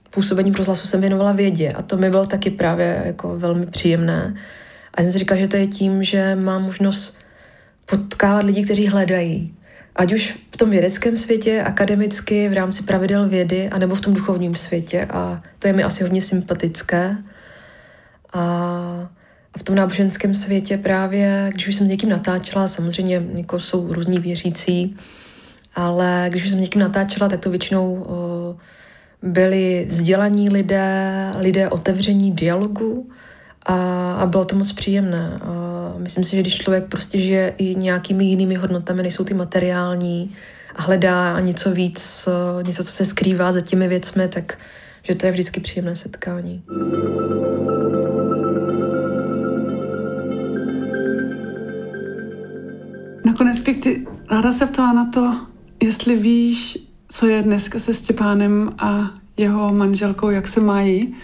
působení 0.09 0.51
v 0.51 0.57
rozhlasu 0.57 0.87
jsem 0.87 1.01
věnovala 1.01 1.31
vědě 1.31 1.71
a 1.71 1.81
to 1.81 1.97
mi 1.97 2.09
bylo 2.09 2.25
taky 2.25 2.49
právě 2.49 3.01
jako 3.05 3.39
velmi 3.39 3.65
příjemné. 3.65 4.35
A 4.93 5.01
jsem 5.01 5.11
si 5.11 5.17
říkala, 5.17 5.41
že 5.41 5.47
to 5.47 5.57
je 5.57 5.67
tím, 5.67 6.03
že 6.03 6.35
mám 6.35 6.63
možnost 6.63 7.17
potkávat 7.85 8.45
lidi, 8.45 8.63
kteří 8.63 8.87
hledají 8.87 9.53
ať 9.95 10.13
už 10.13 10.39
v 10.51 10.57
tom 10.57 10.69
vědeckém 10.69 11.15
světě, 11.15 11.63
akademicky, 11.63 12.49
v 12.49 12.53
rámci 12.53 12.83
pravidel 12.83 13.29
vědy, 13.29 13.69
anebo 13.69 13.95
v 13.95 14.01
tom 14.01 14.13
duchovním 14.13 14.55
světě. 14.55 15.07
A 15.09 15.41
to 15.59 15.67
je 15.67 15.73
mi 15.73 15.83
asi 15.83 16.03
hodně 16.03 16.21
sympatické. 16.21 17.17
A, 18.33 19.09
v 19.57 19.63
tom 19.63 19.75
náboženském 19.75 20.35
světě 20.35 20.77
právě, 20.77 21.49
když 21.53 21.67
už 21.67 21.75
jsem 21.75 21.87
s 21.87 21.89
někým 21.89 22.09
natáčela, 22.09 22.67
samozřejmě 22.67 23.23
jako 23.33 23.59
jsou 23.59 23.93
různí 23.93 24.19
věřící, 24.19 24.97
ale 25.75 26.25
když 26.29 26.43
už 26.43 26.49
jsem 26.49 26.59
s 26.59 26.61
někým 26.61 26.81
natáčela, 26.81 27.29
tak 27.29 27.39
to 27.39 27.49
většinou 27.49 28.07
byli 29.21 29.85
vzdělaní 29.87 30.49
lidé, 30.49 31.31
lidé 31.37 31.69
otevření 31.69 32.31
dialogu 32.31 33.09
a, 33.65 33.75
a 34.13 34.25
bylo 34.25 34.45
to 34.45 34.55
moc 34.55 34.71
příjemné. 34.71 35.39
A 35.41 35.74
myslím 35.97 36.23
si, 36.23 36.35
že 36.35 36.41
když 36.41 36.57
člověk 36.57 36.85
prostě 36.85 37.19
žije 37.19 37.53
i 37.57 37.75
nějakými 37.75 38.25
jinými 38.25 38.55
hodnotami, 38.55 39.03
než 39.03 39.13
jsou 39.13 39.23
ty 39.23 39.33
materiální 39.33 40.35
a 40.75 40.81
hledá 40.81 41.39
něco 41.39 41.71
víc, 41.71 42.27
něco, 42.61 42.83
co 42.83 42.91
se 42.91 43.05
skrývá 43.05 43.51
za 43.51 43.61
těmi 43.61 43.87
věcmi, 43.87 44.27
tak 44.27 44.57
že 45.03 45.15
to 45.15 45.25
je 45.25 45.31
vždycky 45.31 45.59
příjemné 45.59 45.95
setkání. 45.95 46.63
Nakonec 53.25 53.59
bych 53.59 53.77
ty 53.77 54.07
ráda 54.31 54.51
se 54.51 54.65
ptala 54.65 54.93
na 54.93 55.05
to, 55.13 55.35
jestli 55.83 56.15
víš, 56.15 56.77
co 57.09 57.27
je 57.27 57.41
dneska 57.41 57.79
se 57.79 57.93
Stěpánem 57.93 58.73
a 58.77 59.09
jeho 59.37 59.73
manželkou, 59.73 60.29
jak 60.29 60.47
se 60.47 60.61
mají. 60.61 61.15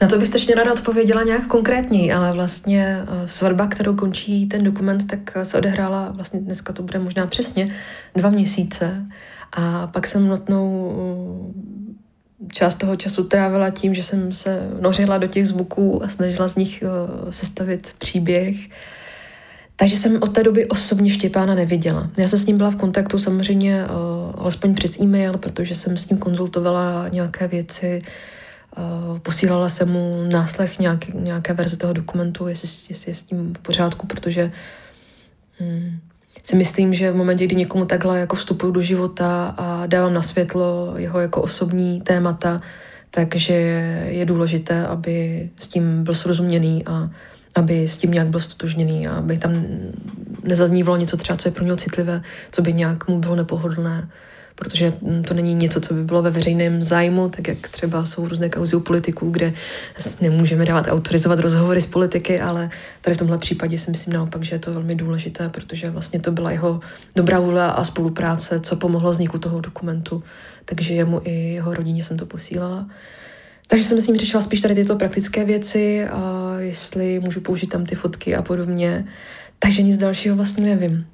Na 0.00 0.08
to 0.08 0.26
strašně 0.26 0.54
ráda 0.54 0.72
odpověděla 0.72 1.22
nějak 1.22 1.46
konkrétní, 1.46 2.12
ale 2.12 2.32
vlastně 2.32 2.98
eh, 3.02 3.28
svatba, 3.28 3.66
kterou 3.66 3.94
končí 3.94 4.46
ten 4.46 4.64
dokument, 4.64 5.06
tak 5.06 5.18
eh, 5.34 5.44
se 5.44 5.58
odehrála, 5.58 6.10
vlastně 6.10 6.40
dneska 6.40 6.72
to 6.72 6.82
bude 6.82 6.98
možná 6.98 7.26
přesně, 7.26 7.68
dva 8.14 8.30
měsíce. 8.30 9.06
A 9.52 9.86
pak 9.86 10.06
jsem 10.06 10.28
notnou 10.28 10.92
mm, 10.92 11.98
část 12.52 12.74
toho 12.74 12.96
času 12.96 13.24
trávila 13.24 13.70
tím, 13.70 13.94
že 13.94 14.02
jsem 14.02 14.32
se 14.32 14.68
nořila 14.80 15.18
do 15.18 15.26
těch 15.26 15.48
zvuků 15.48 16.04
a 16.04 16.08
snažila 16.08 16.48
z 16.48 16.56
nich 16.56 16.82
eh, 16.82 17.32
sestavit 17.32 17.94
příběh. 17.98 18.56
Takže 19.76 19.96
jsem 19.96 20.22
od 20.22 20.34
té 20.34 20.42
doby 20.42 20.66
osobně 20.66 21.10
Štěpána 21.10 21.54
neviděla. 21.54 22.10
Já 22.18 22.28
jsem 22.28 22.38
s 22.38 22.46
ním 22.46 22.56
byla 22.56 22.70
v 22.70 22.76
kontaktu 22.76 23.18
samozřejmě 23.18 23.84
alespoň 24.34 24.74
přes 24.74 25.00
e-mail, 25.00 25.38
protože 25.38 25.74
jsem 25.74 25.96
s 25.96 26.08
ním 26.08 26.18
konzultovala 26.18 27.08
nějaké 27.08 27.48
věci, 27.48 28.02
posílala 29.22 29.68
jsem 29.68 29.88
mu 29.88 30.24
náslech 30.28 30.78
nějaké, 30.78 31.12
nějaké 31.14 31.52
verze 31.52 31.76
toho 31.76 31.92
dokumentu, 31.92 32.48
jestli, 32.48 32.68
jestli 32.88 33.10
je 33.10 33.14
s 33.14 33.22
tím 33.22 33.54
v 33.54 33.58
pořádku, 33.58 34.06
protože 34.06 34.52
um, 35.60 36.00
si 36.42 36.56
myslím, 36.56 36.94
že 36.94 37.12
v 37.12 37.16
momentě, 37.16 37.46
kdy 37.46 37.56
někomu 37.56 37.86
takhle 37.86 38.20
jako 38.20 38.36
vstupuju 38.36 38.72
do 38.72 38.82
života 38.82 39.54
a 39.56 39.86
dávám 39.86 40.14
na 40.14 40.22
světlo 40.22 40.94
jeho 40.96 41.20
jako 41.20 41.42
osobní 41.42 42.00
témata, 42.00 42.60
takže 43.10 43.54
je 44.08 44.24
důležité, 44.24 44.86
aby 44.86 45.48
s 45.58 45.66
tím 45.66 46.04
byl 46.04 46.14
srozuměný 46.14 46.84
a 46.86 47.10
aby 47.54 47.88
s 47.88 47.98
tím 47.98 48.10
nějak 48.10 48.28
byl 48.28 48.40
stotožněný 48.40 49.06
a 49.06 49.14
aby 49.14 49.38
tam 49.38 49.64
nezaznívalo 50.42 50.96
něco 50.96 51.16
třeba, 51.16 51.36
co 51.36 51.48
je 51.48 51.52
pro 51.52 51.64
něho 51.64 51.76
citlivé, 51.76 52.22
co 52.52 52.62
by 52.62 52.72
nějak 52.72 53.08
mu 53.08 53.18
bylo 53.18 53.36
nepohodlné, 53.36 54.08
protože 54.54 54.92
to 55.28 55.34
není 55.34 55.54
něco, 55.54 55.80
co 55.80 55.94
by 55.94 56.04
bylo 56.04 56.22
ve 56.22 56.30
veřejném 56.30 56.82
zájmu, 56.82 57.28
tak 57.28 57.48
jak 57.48 57.68
třeba 57.68 58.04
jsou 58.04 58.28
různé 58.28 58.48
kauzy 58.48 58.76
u 58.76 58.80
politiků, 58.80 59.30
kde 59.30 59.52
nemůžeme 60.20 60.64
dávat 60.64 60.86
autorizovat 60.88 61.38
rozhovory 61.38 61.80
s 61.80 61.86
politiky, 61.86 62.40
ale 62.40 62.70
tady 63.00 63.14
v 63.14 63.18
tomhle 63.18 63.38
případě 63.38 63.78
si 63.78 63.90
myslím 63.90 64.12
naopak, 64.12 64.44
že 64.44 64.54
je 64.54 64.58
to 64.58 64.72
velmi 64.72 64.94
důležité, 64.94 65.48
protože 65.48 65.90
vlastně 65.90 66.20
to 66.20 66.32
byla 66.32 66.50
jeho 66.50 66.80
dobrá 67.16 67.40
vůle 67.40 67.72
a 67.72 67.84
spolupráce, 67.84 68.60
co 68.60 68.76
pomohlo 68.76 69.10
vzniku 69.10 69.38
toho 69.38 69.60
dokumentu, 69.60 70.22
takže 70.64 70.94
jemu 70.94 71.20
i 71.24 71.30
jeho 71.30 71.74
rodině 71.74 72.04
jsem 72.04 72.16
to 72.16 72.26
posílala. 72.26 72.86
Takže 73.66 73.84
jsem 73.84 74.00
s 74.00 74.06
ním 74.06 74.16
řešila 74.16 74.40
spíš 74.40 74.60
tady 74.60 74.74
tyto 74.74 74.96
praktické 74.96 75.44
věci 75.44 76.04
a 76.04 76.54
jestli 76.58 77.20
můžu 77.20 77.40
použít 77.40 77.66
tam 77.66 77.86
ty 77.86 77.94
fotky 77.94 78.34
a 78.34 78.42
podobně. 78.42 79.04
Takže 79.58 79.82
nic 79.82 79.96
dalšího 79.96 80.36
vlastně 80.36 80.64
nevím. 80.64 81.06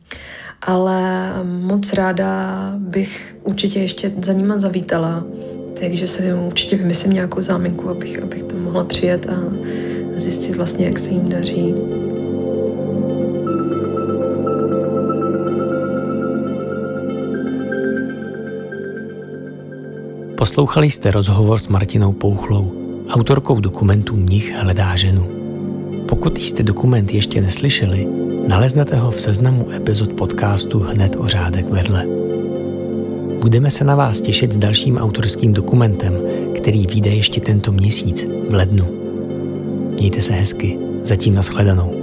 Ale 0.62 1.30
moc 1.44 1.92
ráda 1.92 2.72
bych 2.78 3.36
určitě 3.44 3.80
ještě 3.80 4.12
za 4.22 4.32
nima 4.32 4.58
zavítala. 4.58 5.24
Takže 5.80 6.06
si 6.06 6.34
určitě 6.46 6.76
vymyslím 6.76 7.12
nějakou 7.12 7.40
záminku, 7.40 7.88
abych, 7.88 8.22
abych 8.22 8.42
tam 8.42 8.62
mohla 8.62 8.84
přijet 8.84 9.26
a 9.26 9.42
zjistit 10.16 10.56
vlastně, 10.56 10.86
jak 10.86 10.98
se 10.98 11.10
jim 11.10 11.28
daří. 11.28 11.74
Poslouchali 20.40 20.90
jste 20.90 21.10
rozhovor 21.10 21.58
s 21.58 21.68
Martinou 21.68 22.12
Pouchlou, 22.12 22.72
autorkou 23.08 23.60
dokumentu 23.60 24.16
Mnich 24.16 24.54
hledá 24.54 24.96
ženu. 24.96 25.26
Pokud 26.08 26.38
jste 26.38 26.62
dokument 26.62 27.14
ještě 27.14 27.40
neslyšeli, 27.40 28.06
naleznete 28.50 28.96
ho 28.96 29.10
v 29.10 29.20
seznamu 29.20 29.70
epizod 29.70 30.12
podcastu 30.12 30.78
hned 30.78 31.16
o 31.18 31.28
řádek 31.28 31.70
vedle. 31.70 32.06
Budeme 33.40 33.70
se 33.70 33.84
na 33.84 33.94
vás 33.94 34.20
těšit 34.20 34.52
s 34.52 34.56
dalším 34.56 34.98
autorským 34.98 35.52
dokumentem, 35.52 36.14
který 36.56 36.86
vyjde 36.86 37.10
ještě 37.10 37.40
tento 37.40 37.72
měsíc 37.72 38.26
v 38.48 38.54
lednu. 38.54 38.86
Mějte 39.98 40.22
se 40.22 40.32
hezky, 40.32 40.78
zatím 41.04 41.34
nashledanou. 41.34 41.99